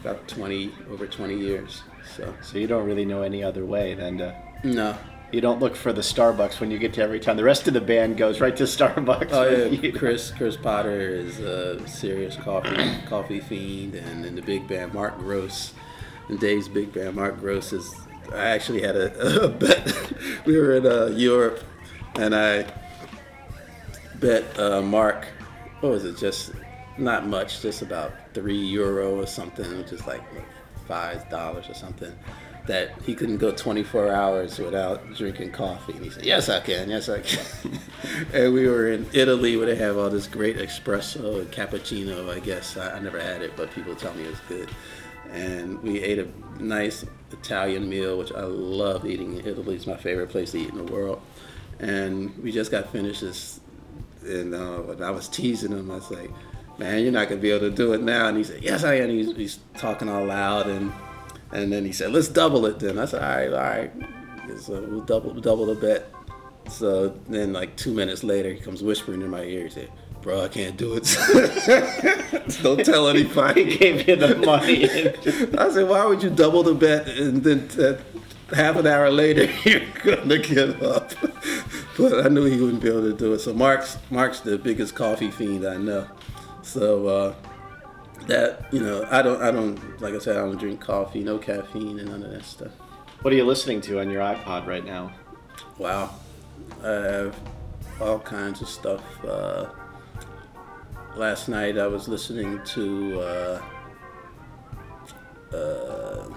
about 0.00 0.26
twenty 0.28 0.70
over 0.88 1.08
twenty 1.08 1.36
years. 1.36 1.82
So 2.16 2.32
So 2.40 2.56
you 2.56 2.68
don't 2.68 2.86
really 2.86 3.04
know 3.04 3.22
any 3.22 3.42
other 3.42 3.64
way 3.66 3.94
than 3.94 4.18
to. 4.18 4.34
no. 4.62 4.96
You 5.32 5.40
don't 5.40 5.58
look 5.58 5.74
for 5.74 5.92
the 5.92 6.02
Starbucks 6.02 6.60
when 6.60 6.70
you 6.70 6.78
get 6.78 6.94
to 6.94 7.02
every 7.02 7.18
time. 7.18 7.36
The 7.36 7.42
rest 7.42 7.66
of 7.66 7.74
the 7.74 7.80
band 7.80 8.16
goes 8.16 8.40
right 8.40 8.56
to 8.56 8.62
Starbucks. 8.76 9.30
Oh 9.32 9.48
yeah, 9.50 9.64
you- 9.64 9.92
Chris 9.92 10.30
Chris 10.30 10.56
Potter 10.56 11.00
is 11.00 11.40
a 11.40 11.84
serious 11.88 12.36
coffee 12.36 12.92
coffee 13.08 13.40
fiend, 13.40 13.96
and 13.96 14.24
in 14.24 14.36
the 14.36 14.42
big 14.42 14.68
band 14.68 14.94
Mark 14.94 15.18
Gross, 15.18 15.72
and 16.28 16.38
Dave's 16.38 16.68
big 16.68 16.92
band 16.92 17.16
Mark 17.16 17.40
Gross 17.40 17.72
is. 17.72 17.92
I 18.32 18.46
actually 18.46 18.82
had 18.82 18.96
a, 18.96 19.44
a 19.44 19.48
bet. 19.48 20.12
we 20.46 20.56
were 20.56 20.74
in 20.74 20.86
uh, 20.86 21.06
Europe, 21.06 21.62
and 22.16 22.34
I 22.34 22.66
bet 24.20 24.58
uh, 24.58 24.82
Mark. 24.82 25.26
What 25.80 25.92
was 25.92 26.04
it? 26.04 26.16
Just 26.16 26.52
not 26.98 27.26
much, 27.26 27.60
just 27.60 27.82
about 27.82 28.12
three 28.32 28.58
euro 28.58 29.20
or 29.20 29.26
something, 29.26 29.78
which 29.78 29.92
is 29.92 30.06
like 30.06 30.22
five 30.86 31.28
dollars 31.30 31.68
or 31.68 31.74
something. 31.74 32.12
That 32.66 32.92
he 33.02 33.14
couldn't 33.14 33.36
go 33.36 33.50
24 33.50 34.10
hours 34.10 34.58
without 34.58 35.14
drinking 35.14 35.52
coffee. 35.52 35.92
And 35.92 36.02
he 36.02 36.10
said, 36.10 36.24
Yes, 36.24 36.48
I 36.48 36.60
can. 36.60 36.88
Yes, 36.88 37.10
I 37.10 37.20
can. 37.20 37.44
and 38.32 38.54
we 38.54 38.66
were 38.66 38.90
in 38.90 39.06
Italy 39.12 39.58
where 39.58 39.66
they 39.66 39.76
have 39.76 39.98
all 39.98 40.08
this 40.08 40.26
great 40.26 40.56
espresso 40.56 41.40
and 41.40 41.50
cappuccino, 41.50 42.30
I 42.34 42.38
guess. 42.38 42.78
I, 42.78 42.96
I 42.96 43.00
never 43.00 43.20
had 43.20 43.42
it, 43.42 43.54
but 43.54 43.70
people 43.72 43.94
tell 43.94 44.14
me 44.14 44.24
it's 44.24 44.40
good. 44.48 44.70
And 45.30 45.82
we 45.82 46.00
ate 46.00 46.20
a 46.20 46.28
nice 46.58 47.04
Italian 47.34 47.88
meal, 47.88 48.18
which 48.18 48.32
I 48.32 48.42
love 48.42 49.06
eating 49.06 49.38
in 49.38 49.46
Italy. 49.46 49.74
It's 49.76 49.86
my 49.86 49.96
favorite 49.96 50.30
place 50.30 50.52
to 50.52 50.58
eat 50.58 50.70
in 50.70 50.78
the 50.84 50.92
world. 50.92 51.20
And 51.78 52.36
we 52.42 52.52
just 52.52 52.70
got 52.70 52.90
finished 52.90 53.20
this, 53.20 53.60
and, 54.22 54.54
uh, 54.54 55.04
I 55.04 55.10
was 55.10 55.28
teasing 55.28 55.72
him. 55.72 55.90
I 55.90 55.96
was 55.96 56.10
like, 56.10 56.30
man, 56.78 57.02
you're 57.02 57.12
not 57.12 57.28
gonna 57.28 57.40
be 57.40 57.50
able 57.50 57.68
to 57.68 57.74
do 57.74 57.92
it 57.92 58.02
now. 58.02 58.28
And 58.28 58.36
he 58.38 58.44
said, 58.44 58.62
yes, 58.62 58.84
I 58.84 58.94
am. 58.94 59.10
He's, 59.10 59.36
he's 59.36 59.58
talking 59.76 60.08
all 60.08 60.24
loud, 60.24 60.66
and 60.66 60.92
and 61.52 61.72
then 61.72 61.84
he 61.84 61.92
said, 61.92 62.10
let's 62.12 62.28
double 62.28 62.66
it. 62.66 62.80
Then 62.80 62.98
I 62.98 63.04
said, 63.04 63.22
all 63.22 63.36
right, 63.36 63.52
all 63.52 64.50
right. 64.50 64.60
So 64.60 64.80
we'll 64.80 65.00
double 65.02 65.34
double 65.34 65.66
the 65.66 65.74
bet. 65.74 66.10
So 66.70 67.08
then, 67.28 67.52
like 67.52 67.76
two 67.76 67.92
minutes 67.92 68.24
later, 68.24 68.52
he 68.52 68.60
comes 68.60 68.82
whispering 68.82 69.22
in 69.22 69.30
my 69.30 69.42
ear. 69.42 69.64
He 69.64 69.70
said, 69.70 69.90
bro, 70.24 70.42
I 70.42 70.48
can't 70.48 70.78
do 70.78 70.94
it. 70.96 71.04
Don't 72.62 72.82
tell 72.82 73.08
anybody. 73.08 73.64
he 73.70 73.76
gave 73.76 74.08
you 74.08 74.16
the 74.16 74.36
money. 74.36 74.84
I 75.58 75.70
said, 75.70 75.86
why 75.86 76.06
would 76.06 76.22
you 76.22 76.30
double 76.30 76.62
the 76.62 76.74
bet 76.74 77.06
and 77.06 77.44
then 77.44 77.68
uh, 77.78 78.00
half 78.54 78.76
an 78.76 78.86
hour 78.86 79.10
later 79.10 79.44
you're 79.68 79.82
gonna 80.02 80.38
give 80.38 80.82
up? 80.82 81.12
But 81.98 82.24
I 82.24 82.28
knew 82.30 82.46
he 82.46 82.58
wouldn't 82.58 82.82
be 82.82 82.88
able 82.88 83.02
to 83.02 83.12
do 83.12 83.34
it. 83.34 83.40
So 83.40 83.52
Mark's 83.52 83.98
Mark's 84.10 84.40
the 84.40 84.56
biggest 84.56 84.94
coffee 84.94 85.30
fiend 85.30 85.66
I 85.66 85.76
know. 85.76 86.08
So 86.62 87.06
uh, 87.06 87.34
that 88.26 88.72
you 88.72 88.80
know, 88.80 89.06
I 89.10 89.20
don't 89.20 89.42
I 89.42 89.50
don't 89.50 90.00
like 90.00 90.14
I 90.14 90.18
said 90.18 90.38
I 90.38 90.40
don't 90.40 90.58
drink 90.58 90.80
coffee, 90.80 91.22
no 91.22 91.36
caffeine 91.36 91.98
and 91.98 92.08
none 92.08 92.22
of 92.22 92.30
that 92.30 92.44
stuff. 92.44 92.72
what 93.20 93.32
are 93.32 93.36
you 93.36 93.44
listening 93.44 93.82
to 93.82 94.00
on 94.00 94.10
your 94.10 94.22
iPod 94.22 94.66
right 94.66 94.86
now? 94.86 95.12
Wow, 95.76 96.14
I 96.82 96.88
have 96.88 97.38
all 98.00 98.20
kinds 98.20 98.62
of 98.62 98.68
stuff. 98.68 99.02
Uh, 99.22 99.66
last 101.16 101.48
night 101.48 101.78
I 101.78 101.86
was 101.86 102.08
listening 102.08 102.60
to. 102.64 103.20
Uh, 103.20 103.62
uh, 105.52 106.28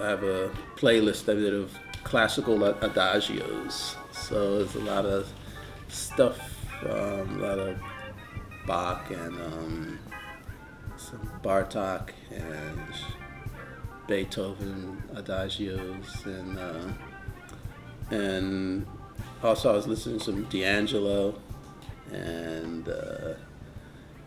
I 0.00 0.08
have 0.10 0.22
a 0.22 0.50
playlist 0.76 1.30
I 1.30 1.34
did 1.34 1.54
of 1.54 1.76
classical 2.04 2.58
adagios. 2.58 3.96
So 4.12 4.58
there's 4.58 4.74
a 4.74 4.80
lot 4.80 5.06
of 5.06 5.32
stuff, 5.88 6.38
um, 6.84 7.42
a 7.42 7.46
lot 7.46 7.58
of 7.58 7.78
Bach 8.66 9.10
and 9.10 9.40
um, 9.40 9.98
some 10.96 11.30
Bartok 11.42 12.10
and 12.30 12.80
Beethoven 14.06 15.02
adagios 15.14 16.26
and. 16.26 16.58
Uh, 16.58 16.92
and 18.10 18.86
also 19.42 19.70
I 19.70 19.76
was 19.76 19.86
listening 19.86 20.18
to 20.18 20.24
some 20.24 20.44
D'Angelo, 20.44 21.34
and 22.10 22.88
uh, 22.88 23.34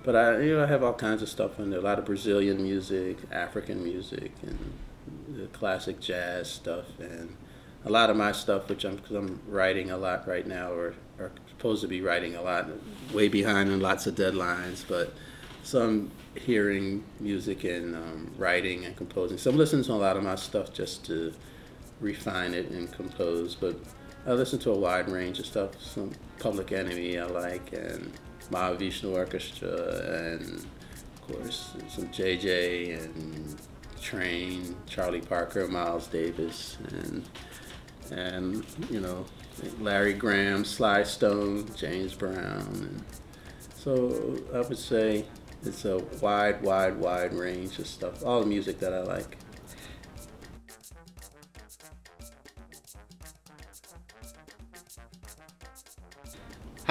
but 0.04 0.16
I 0.16 0.40
you 0.42 0.58
know 0.58 0.64
I 0.64 0.68
have 0.68 0.84
all 0.84 0.94
kinds 0.94 1.22
of 1.22 1.30
stuff 1.30 1.60
in 1.60 1.70
there. 1.70 1.80
A 1.80 1.84
lot 1.84 2.00
of 2.00 2.06
Brazilian 2.06 2.62
music, 2.62 3.18
African 3.32 3.84
music, 3.84 4.32
and 4.44 4.74
the 5.38 5.48
classic 5.48 6.00
jazz 6.00 6.50
stuff, 6.50 6.86
and 7.00 7.36
a 7.86 7.90
lot 7.90 8.10
of 8.10 8.18
my 8.18 8.32
stuff, 8.32 8.70
which 8.70 8.84
I'm 8.84 8.96
because 8.98 9.16
I'm 9.16 9.40
writing 9.48 9.92
a 9.92 9.98
lot 9.98 10.28
right 10.28 10.46
now, 10.46 10.72
or 10.72 10.94
are 11.20 11.32
supposed 11.50 11.82
to 11.82 11.88
be 11.88 12.02
writing 12.02 12.36
a 12.36 12.42
lot, 12.42 12.68
way 13.14 13.28
behind 13.28 13.72
on 13.72 13.80
lots 13.80 14.08
of 14.08 14.16
deadlines, 14.16 14.84
but. 14.88 15.14
some 15.64 16.10
hearing 16.36 17.04
music 17.20 17.64
and 17.64 17.96
um, 17.96 18.32
writing 18.38 18.86
and 18.86 18.96
composing. 18.96 19.38
So 19.38 19.50
I'm 19.52 19.58
listening 19.58 19.84
to 19.86 19.94
a 19.94 19.96
lot 19.96 20.18
of 20.18 20.24
my 20.24 20.36
stuff 20.36 20.74
just 20.74 21.06
to 21.06 21.34
refine 22.00 22.54
it 22.54 22.70
and 22.72 22.92
compose. 22.92 23.56
But 23.56 23.76
I 24.26 24.32
listen 24.32 24.60
to 24.60 24.72
a 24.72 24.78
wide 24.78 25.10
range 25.10 25.40
of 25.40 25.46
stuff. 25.46 25.72
Some 25.82 26.12
Public 26.40 26.72
Enemy 26.72 27.20
I 27.20 27.26
like, 27.26 27.74
and 27.74 28.12
Mahavishnu 28.52 29.14
Orchestra, 29.16 29.70
and 29.70 30.60
of 30.60 31.22
course 31.22 31.74
some 31.90 32.08
JJ 32.10 33.04
and 33.04 33.56
Trane, 34.00 34.76
Charlie 34.88 35.22
Parker, 35.22 35.68
Miles 35.68 36.08
Davis, 36.08 36.78
and 36.90 37.28
and 38.12 38.66
you 38.90 39.00
know 39.00 39.26
Larry 39.80 40.14
Graham, 40.14 40.66
Sly 40.66 41.04
Stone, 41.04 41.74
James 41.76 42.14
Brown, 42.14 42.68
and 42.74 43.04
so 43.76 44.38
I 44.54 44.60
would 44.60 44.78
say 44.78 45.26
it's 45.64 45.86
a 45.86 46.00
wide, 46.22 46.62
wide, 46.62 46.98
wide 46.98 47.34
range 47.34 47.80
of 47.80 47.88
stuff. 47.88 48.24
All 48.26 48.42
the 48.42 48.48
music 48.48 48.80
that 48.80 48.94
I 48.94 49.02
like. 49.02 49.38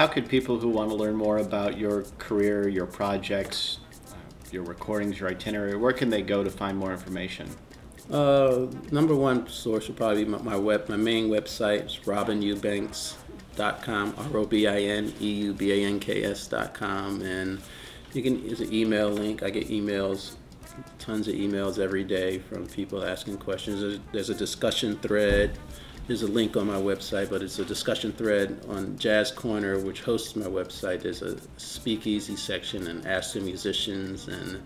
How 0.01 0.07
could 0.07 0.27
people 0.27 0.57
who 0.57 0.69
want 0.69 0.89
to 0.89 0.95
learn 0.95 1.13
more 1.13 1.37
about 1.37 1.77
your 1.77 2.05
career, 2.17 2.67
your 2.67 2.87
projects, 2.87 3.77
your 4.51 4.63
recordings, 4.63 5.19
your 5.19 5.29
itinerary, 5.29 5.77
where 5.77 5.93
can 5.93 6.09
they 6.09 6.23
go 6.23 6.43
to 6.43 6.49
find 6.49 6.75
more 6.75 6.91
information? 6.91 7.47
Uh, 8.09 8.65
number 8.91 9.13
one 9.13 9.47
source 9.47 9.87
would 9.87 9.97
probably 9.97 10.23
be 10.23 10.31
my, 10.31 10.39
my 10.39 10.55
web, 10.55 10.89
my 10.89 10.97
main 10.97 11.29
website 11.29 11.85
is 11.85 11.99
robineubanks.com, 11.99 14.15
R-O-B-I-N-E-U-B-A-N-K-S 14.33 16.47
dot 16.47 16.73
com, 16.73 17.21
and 17.21 17.61
you 18.13 18.23
can 18.23 18.43
use 18.43 18.59
an 18.59 18.73
email 18.73 19.11
link. 19.11 19.43
I 19.43 19.51
get 19.51 19.69
emails, 19.69 20.33
tons 20.97 21.27
of 21.27 21.35
emails 21.35 21.77
every 21.77 22.03
day 22.03 22.39
from 22.39 22.65
people 22.65 23.05
asking 23.05 23.37
questions. 23.37 23.81
There's, 23.81 23.99
there's 24.11 24.31
a 24.31 24.35
discussion 24.35 24.97
thread. 24.97 25.59
There's 26.11 26.23
a 26.23 26.27
link 26.27 26.57
on 26.57 26.67
my 26.67 26.75
website, 26.75 27.29
but 27.29 27.41
it's 27.41 27.57
a 27.59 27.63
discussion 27.63 28.11
thread 28.11 28.65
on 28.67 28.97
Jazz 28.97 29.31
Corner, 29.31 29.79
which 29.79 30.01
hosts 30.01 30.35
my 30.35 30.45
website. 30.45 31.03
There's 31.03 31.21
a 31.21 31.37
speakeasy 31.55 32.35
section 32.35 32.87
and 32.87 33.07
ask 33.07 33.31
the 33.31 33.39
musicians 33.39 34.27
and 34.27 34.61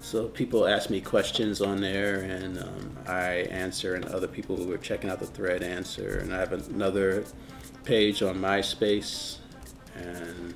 so 0.00 0.28
people 0.28 0.66
ask 0.66 0.88
me 0.88 1.02
questions 1.02 1.60
on 1.60 1.82
there, 1.82 2.20
and 2.20 2.60
um, 2.60 2.98
I 3.06 3.46
answer, 3.50 3.94
and 3.94 4.06
other 4.06 4.26
people 4.26 4.56
who 4.56 4.72
are 4.72 4.78
checking 4.78 5.10
out 5.10 5.20
the 5.20 5.26
thread 5.26 5.62
answer. 5.62 6.20
And 6.20 6.34
I 6.34 6.38
have 6.38 6.54
another 6.54 7.26
page 7.84 8.22
on 8.22 8.36
MySpace, 8.36 9.36
and 9.96 10.54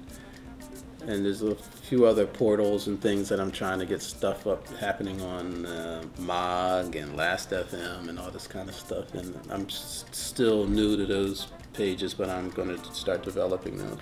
and 1.09 1.25
there's 1.25 1.43
a 1.43 1.55
few 1.55 2.07
other 2.07 2.27
portals 2.27 2.87
and 2.87 3.01
things 3.01 3.29
that 3.29 3.41
I'm 3.41 3.51
trying 3.51 3.79
to 3.79 3.87
get 3.87 4.03
stuff 4.03 4.47
up 4.47 4.67
happening 4.79 5.21
on 5.23 5.67
uh, 5.67 6.05
Mog 6.19 6.97
and 6.97 7.17
Last.fm 7.17 8.09
and 8.09 8.19
all 8.19 8.31
this 8.31 8.47
kind 8.47 8.69
of 8.69 8.75
stuff. 8.75 9.15
And 9.15 9.39
I'm 9.51 9.67
s- 9.67 10.05
still 10.13 10.67
new 10.67 10.97
to 10.97 11.07
those 11.07 11.49
pages, 11.73 12.15
but 12.15 12.29
I'm 12.29 12.51
going 12.51 12.77
to 12.77 12.95
start 12.95 13.23
developing 13.23 13.79
them. 13.79 13.99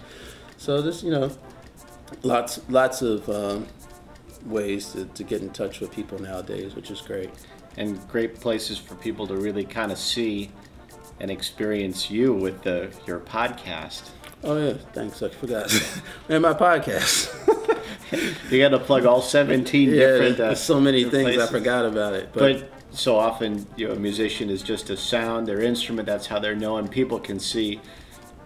So 0.56 0.80
this, 0.80 1.02
you 1.02 1.10
know, 1.10 1.30
lots 2.22 2.60
lots 2.68 3.02
of. 3.02 3.28
Um, 3.28 3.66
ways 4.46 4.92
to, 4.92 5.04
to 5.06 5.24
get 5.24 5.42
in 5.42 5.50
touch 5.50 5.80
with 5.80 5.92
people 5.92 6.18
nowadays, 6.20 6.74
which 6.74 6.90
is 6.90 7.00
great. 7.00 7.30
And 7.76 8.06
great 8.08 8.40
places 8.40 8.78
for 8.78 8.94
people 8.96 9.26
to 9.28 9.36
really 9.36 9.64
kind 9.64 9.92
of 9.92 9.98
see 9.98 10.50
and 11.20 11.30
experience 11.30 12.10
you 12.10 12.34
with 12.34 12.62
the 12.62 12.90
your 13.06 13.20
podcast. 13.20 14.10
Oh 14.44 14.56
yeah, 14.56 14.74
thanks. 14.92 15.22
I 15.22 15.28
forgot. 15.28 15.72
and 16.28 16.42
my 16.42 16.54
podcast. 16.54 17.30
you 18.50 18.58
got 18.58 18.70
to 18.70 18.78
plug 18.78 19.06
all 19.06 19.22
17 19.22 19.88
yeah, 19.88 19.94
different. 19.94 20.40
Uh, 20.40 20.54
so 20.54 20.80
many 20.80 21.04
things 21.04 21.36
places. 21.36 21.48
I 21.48 21.50
forgot 21.50 21.86
about 21.86 22.14
it. 22.14 22.30
But, 22.32 22.60
but 22.60 22.96
so 22.96 23.16
often, 23.16 23.66
you 23.76 23.88
know, 23.88 23.94
a 23.94 23.98
musician 23.98 24.50
is 24.50 24.62
just 24.62 24.90
a 24.90 24.96
sound, 24.96 25.46
their 25.46 25.60
instrument. 25.60 26.06
That's 26.06 26.26
how 26.26 26.38
they're 26.38 26.56
known. 26.56 26.88
People 26.88 27.18
can 27.20 27.38
see 27.38 27.80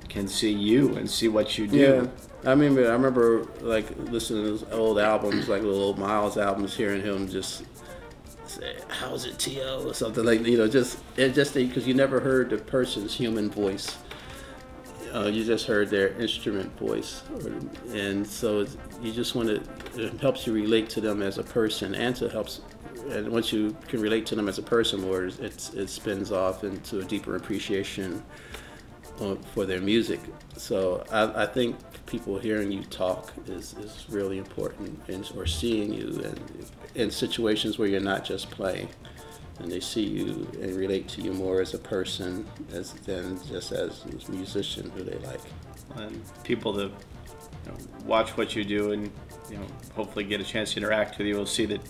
can 0.08 0.28
see 0.28 0.52
you 0.52 0.94
and 0.96 1.10
see 1.10 1.28
what 1.28 1.58
you 1.58 1.66
do. 1.66 1.78
Yeah. 1.78 2.50
I 2.50 2.54
mean, 2.54 2.78
I 2.78 2.92
remember 2.92 3.46
like 3.60 3.86
listening 4.10 4.44
to 4.44 4.50
those 4.50 4.64
old 4.72 4.98
albums, 4.98 5.48
like 5.48 5.62
little 5.62 5.82
old 5.82 5.98
Miles 5.98 6.38
albums, 6.38 6.76
hearing 6.76 7.02
him 7.02 7.28
just 7.28 7.64
say, 8.46 8.76
"How's 8.88 9.24
it, 9.24 9.38
To?" 9.40 9.88
or 9.88 9.94
something 9.94 10.24
like 10.24 10.46
you 10.46 10.58
know, 10.58 10.68
just 10.68 10.98
it 11.16 11.34
just 11.34 11.54
because 11.54 11.86
you 11.86 11.94
never 11.94 12.20
heard 12.20 12.50
the 12.50 12.58
person's 12.58 13.14
human 13.14 13.50
voice, 13.50 13.96
uh, 15.14 15.26
you 15.26 15.44
just 15.44 15.66
heard 15.66 15.90
their 15.90 16.08
instrument 16.20 16.76
voice, 16.78 17.22
and 17.92 18.26
so 18.26 18.66
you 19.02 19.12
just 19.12 19.34
want 19.34 19.48
to. 19.48 20.06
It 20.06 20.20
helps 20.20 20.46
you 20.46 20.52
relate 20.52 20.88
to 20.90 21.00
them 21.00 21.22
as 21.22 21.38
a 21.38 21.44
person, 21.44 21.94
and 21.94 22.14
to 22.16 22.28
helps. 22.28 22.60
And 23.10 23.28
once 23.28 23.52
you 23.52 23.76
can 23.86 24.00
relate 24.00 24.26
to 24.26 24.34
them 24.34 24.48
as 24.48 24.58
a 24.58 24.62
person 24.62 25.00
more, 25.00 25.24
it's 25.24 25.74
it 25.74 25.88
spins 25.88 26.32
off 26.32 26.64
into 26.64 27.00
a 27.00 27.04
deeper 27.04 27.36
appreciation 27.36 28.22
for 29.52 29.64
their 29.64 29.80
music. 29.80 30.20
So 30.56 31.04
I, 31.10 31.44
I, 31.44 31.46
think 31.46 31.76
people 32.06 32.38
hearing 32.38 32.70
you 32.70 32.82
talk 32.84 33.32
is, 33.46 33.74
is 33.74 34.06
really 34.08 34.38
important, 34.38 35.00
and, 35.08 35.30
or 35.36 35.46
seeing 35.46 35.92
you 35.92 36.20
in, 36.94 37.02
in 37.02 37.10
situations 37.10 37.78
where 37.78 37.88
you're 37.88 38.00
not 38.00 38.24
just 38.24 38.50
playing, 38.50 38.88
and 39.60 39.70
they 39.70 39.80
see 39.80 40.04
you 40.04 40.48
and 40.60 40.76
relate 40.76 41.08
to 41.08 41.22
you 41.22 41.32
more 41.32 41.60
as 41.60 41.74
a 41.74 41.78
person 41.78 42.46
as 42.72 42.92
than 42.92 43.38
just 43.48 43.72
as 43.72 44.04
a 44.04 44.30
musician 44.30 44.90
who 44.90 45.02
they 45.02 45.18
like. 45.18 45.40
And 45.96 46.22
people 46.44 46.72
that 46.74 46.90
you 46.90 47.72
know, 47.72 47.76
watch 48.04 48.36
what 48.36 48.54
you 48.54 48.64
do 48.64 48.92
and 48.92 49.10
you 49.50 49.56
know 49.56 49.66
hopefully 49.94 50.24
get 50.24 50.40
a 50.40 50.44
chance 50.44 50.72
to 50.74 50.80
interact 50.80 51.18
with 51.18 51.26
you 51.26 51.36
will 51.36 51.46
see 51.46 51.66
that 51.66 51.80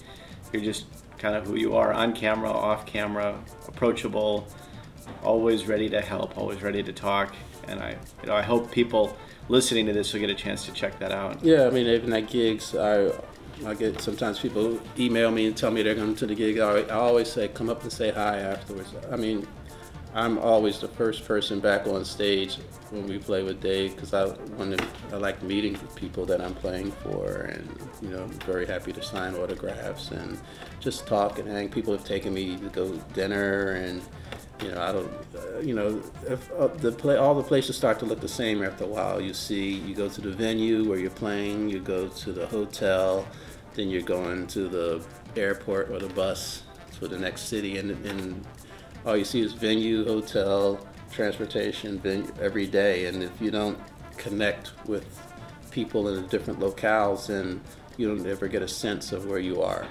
you're 0.52 0.62
just 0.62 0.86
kind 1.18 1.34
of 1.34 1.46
who 1.46 1.56
you 1.56 1.74
are 1.76 1.92
on 1.92 2.12
camera, 2.12 2.50
off 2.50 2.86
camera, 2.86 3.38
approachable 3.66 4.46
always 5.22 5.66
ready 5.66 5.88
to 5.90 6.00
help, 6.00 6.36
always 6.36 6.62
ready 6.62 6.82
to 6.82 6.92
talk. 6.92 7.34
And 7.68 7.80
I, 7.80 7.96
you 8.22 8.28
know, 8.28 8.34
I 8.34 8.42
hope 8.42 8.70
people 8.70 9.16
listening 9.48 9.86
to 9.86 9.92
this 9.92 10.12
will 10.12 10.20
get 10.20 10.30
a 10.30 10.34
chance 10.34 10.64
to 10.66 10.72
check 10.72 10.98
that 10.98 11.12
out. 11.12 11.42
Yeah, 11.44 11.66
I 11.66 11.70
mean, 11.70 11.86
even 11.86 12.12
at 12.12 12.28
gigs, 12.28 12.74
I, 12.74 13.10
I 13.64 13.74
get 13.74 14.00
sometimes 14.00 14.38
people 14.38 14.78
email 14.98 15.30
me 15.30 15.46
and 15.46 15.56
tell 15.56 15.70
me 15.70 15.82
they're 15.82 15.94
going 15.94 16.14
to 16.16 16.26
the 16.26 16.34
gig. 16.34 16.58
I, 16.58 16.80
I 16.80 16.90
always 16.90 17.30
say, 17.30 17.48
come 17.48 17.70
up 17.70 17.82
and 17.82 17.92
say 17.92 18.10
hi 18.10 18.38
afterwards. 18.38 18.92
I 19.10 19.16
mean, 19.16 19.46
I'm 20.14 20.38
always 20.38 20.78
the 20.78 20.88
first 20.88 21.26
person 21.26 21.60
back 21.60 21.86
on 21.86 22.04
stage 22.04 22.56
when 22.90 23.06
we 23.06 23.18
play 23.18 23.42
with 23.42 23.60
Dave 23.60 23.94
because 23.94 24.14
I 24.14 24.26
want 24.56 24.78
to, 24.78 24.86
I 25.12 25.16
like 25.16 25.42
meeting 25.42 25.76
people 25.94 26.24
that 26.26 26.40
I'm 26.40 26.54
playing 26.54 26.92
for, 26.92 27.42
and 27.42 27.78
you 28.02 28.08
know, 28.08 28.22
I'm 28.24 28.30
very 28.40 28.66
happy 28.66 28.92
to 28.92 29.02
sign 29.02 29.34
autographs 29.34 30.10
and 30.10 30.38
just 30.80 31.06
talk 31.06 31.38
and 31.38 31.48
hang. 31.48 31.68
People 31.68 31.92
have 31.92 32.04
taken 32.04 32.32
me 32.32 32.56
to 32.56 32.68
go 32.68 32.94
dinner 33.14 33.72
and 33.72 34.02
you 34.62 34.70
know, 34.70 34.80
I 34.80 34.92
don't, 34.92 35.12
uh, 35.36 35.58
you 35.60 35.74
know, 35.74 36.02
if 36.26 36.50
uh, 36.52 36.68
the 36.68 36.92
play, 36.92 37.16
all 37.16 37.34
the 37.34 37.42
places 37.42 37.76
start 37.76 37.98
to 37.98 38.06
look 38.06 38.20
the 38.20 38.28
same 38.28 38.64
after 38.64 38.84
a 38.84 38.86
while. 38.86 39.20
You 39.20 39.34
see, 39.34 39.72
you 39.72 39.94
go 39.94 40.08
to 40.08 40.20
the 40.20 40.30
venue 40.30 40.88
where 40.88 40.98
you're 40.98 41.10
playing, 41.10 41.68
you 41.68 41.80
go 41.80 42.08
to 42.08 42.32
the 42.32 42.46
hotel, 42.46 43.26
then 43.76 43.90
you're 43.90 44.02
going 44.02 44.46
to 44.48 44.68
the 44.68 45.04
airport 45.36 45.90
or 45.90 45.98
the 45.98 46.08
bus 46.08 46.62
to 46.98 47.06
the 47.06 47.18
next 47.18 47.42
city, 47.42 47.76
and, 47.76 47.90
and 48.06 48.44
all 49.04 49.16
you 49.16 49.24
see 49.24 49.42
is 49.42 49.52
venue, 49.52 50.04
hotel, 50.04 50.84
transportation 51.12 51.98
venue, 51.98 52.32
every 52.40 52.66
day. 52.66 53.06
And 53.06 53.22
if 53.22 53.40
you 53.40 53.50
don't 53.50 53.78
connect 54.16 54.72
with 54.86 55.06
people 55.70 56.08
in 56.08 56.22
the 56.22 56.28
different 56.28 56.58
locales, 56.58 57.26
then 57.26 57.60
you 57.98 58.08
don't 58.08 58.26
ever 58.26 58.48
get 58.48 58.62
a 58.62 58.68
sense 58.68 59.12
of 59.12 59.26
where 59.26 59.38
you 59.38 59.62
are. 59.62 59.86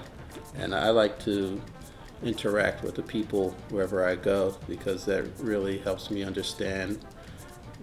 And 0.56 0.74
I 0.74 0.90
like 0.90 1.18
to 1.20 1.60
interact 2.22 2.82
with 2.82 2.94
the 2.94 3.02
people 3.02 3.50
wherever 3.68 4.04
I 4.06 4.16
go 4.16 4.56
because 4.68 5.04
that 5.06 5.24
really 5.38 5.78
helps 5.78 6.10
me 6.10 6.24
understand 6.24 6.98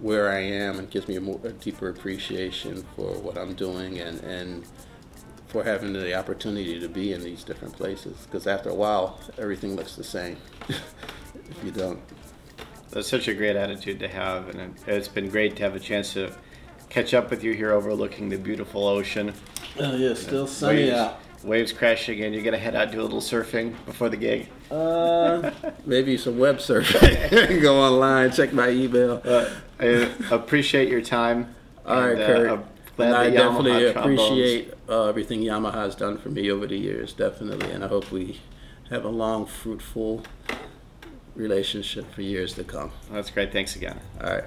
where 0.00 0.30
I 0.30 0.40
am 0.40 0.78
and 0.78 0.90
gives 0.90 1.08
me 1.08 1.16
a, 1.16 1.20
more, 1.20 1.40
a 1.44 1.52
deeper 1.52 1.88
appreciation 1.88 2.84
for 2.96 3.12
what 3.20 3.38
I'm 3.38 3.54
doing 3.54 4.00
and, 4.00 4.20
and 4.20 4.64
for 5.54 5.62
having 5.62 5.92
the 5.92 6.12
opportunity 6.12 6.80
to 6.80 6.88
be 6.88 7.12
in 7.12 7.22
these 7.22 7.44
different 7.44 7.72
places 7.76 8.26
because 8.26 8.48
after 8.48 8.70
a 8.70 8.74
while 8.74 9.20
everything 9.38 9.76
looks 9.76 9.94
the 9.94 10.02
same 10.02 10.36
if 10.68 11.64
you 11.64 11.70
don't. 11.70 12.00
That's 12.90 13.06
such 13.06 13.28
a 13.28 13.34
great 13.34 13.54
attitude 13.54 14.00
to 14.00 14.08
have 14.08 14.48
and 14.48 14.74
it's 14.88 15.06
been 15.06 15.30
great 15.30 15.54
to 15.54 15.62
have 15.62 15.76
a 15.76 15.78
chance 15.78 16.12
to 16.14 16.32
catch 16.88 17.14
up 17.14 17.30
with 17.30 17.44
you 17.44 17.52
here 17.52 17.70
overlooking 17.70 18.28
the 18.28 18.36
beautiful 18.36 18.84
ocean. 18.84 19.32
Oh 19.78 19.94
yeah, 19.94 20.14
still 20.14 20.48
sunny 20.48 20.86
waves, 20.86 20.96
out. 20.96 21.20
Waves 21.44 21.72
crashing 21.72 22.18
in. 22.18 22.32
You're 22.32 22.42
gonna 22.42 22.58
head 22.58 22.74
out 22.74 22.90
do 22.90 23.00
a 23.00 23.02
little 23.02 23.20
surfing 23.20 23.76
before 23.86 24.08
the 24.08 24.16
gig. 24.16 24.48
Uh, 24.72 25.52
maybe 25.86 26.16
some 26.16 26.36
web 26.36 26.58
surfing. 26.58 27.60
Go 27.62 27.76
online, 27.76 28.32
check 28.32 28.52
my 28.52 28.70
email. 28.70 29.22
Uh, 29.24 29.50
I 29.78 30.10
appreciate 30.32 30.88
your 30.88 31.00
time. 31.00 31.54
All 31.86 32.00
right, 32.00 32.18
and, 32.18 32.22
uh, 32.22 32.26
Kurt. 32.26 32.50
I'm 32.50 32.64
glad 32.96 33.08
And 33.08 33.16
I 33.16 33.30
definitely 33.30 33.86
appreciate 33.88 34.74
uh, 34.88 35.08
everything 35.08 35.40
Yamaha 35.40 35.74
has 35.74 35.94
done 35.94 36.18
for 36.18 36.28
me 36.28 36.50
over 36.50 36.66
the 36.66 36.76
years, 36.76 37.12
definitely. 37.12 37.70
And 37.70 37.84
I 37.84 37.88
hope 37.88 38.10
we 38.10 38.40
have 38.90 39.04
a 39.04 39.08
long, 39.08 39.46
fruitful 39.46 40.22
relationship 41.34 42.12
for 42.12 42.22
years 42.22 42.54
to 42.54 42.64
come. 42.64 42.92
That's 43.10 43.30
great. 43.30 43.52
Thanks 43.52 43.76
again. 43.76 44.00
All 44.22 44.30
right. 44.30 44.44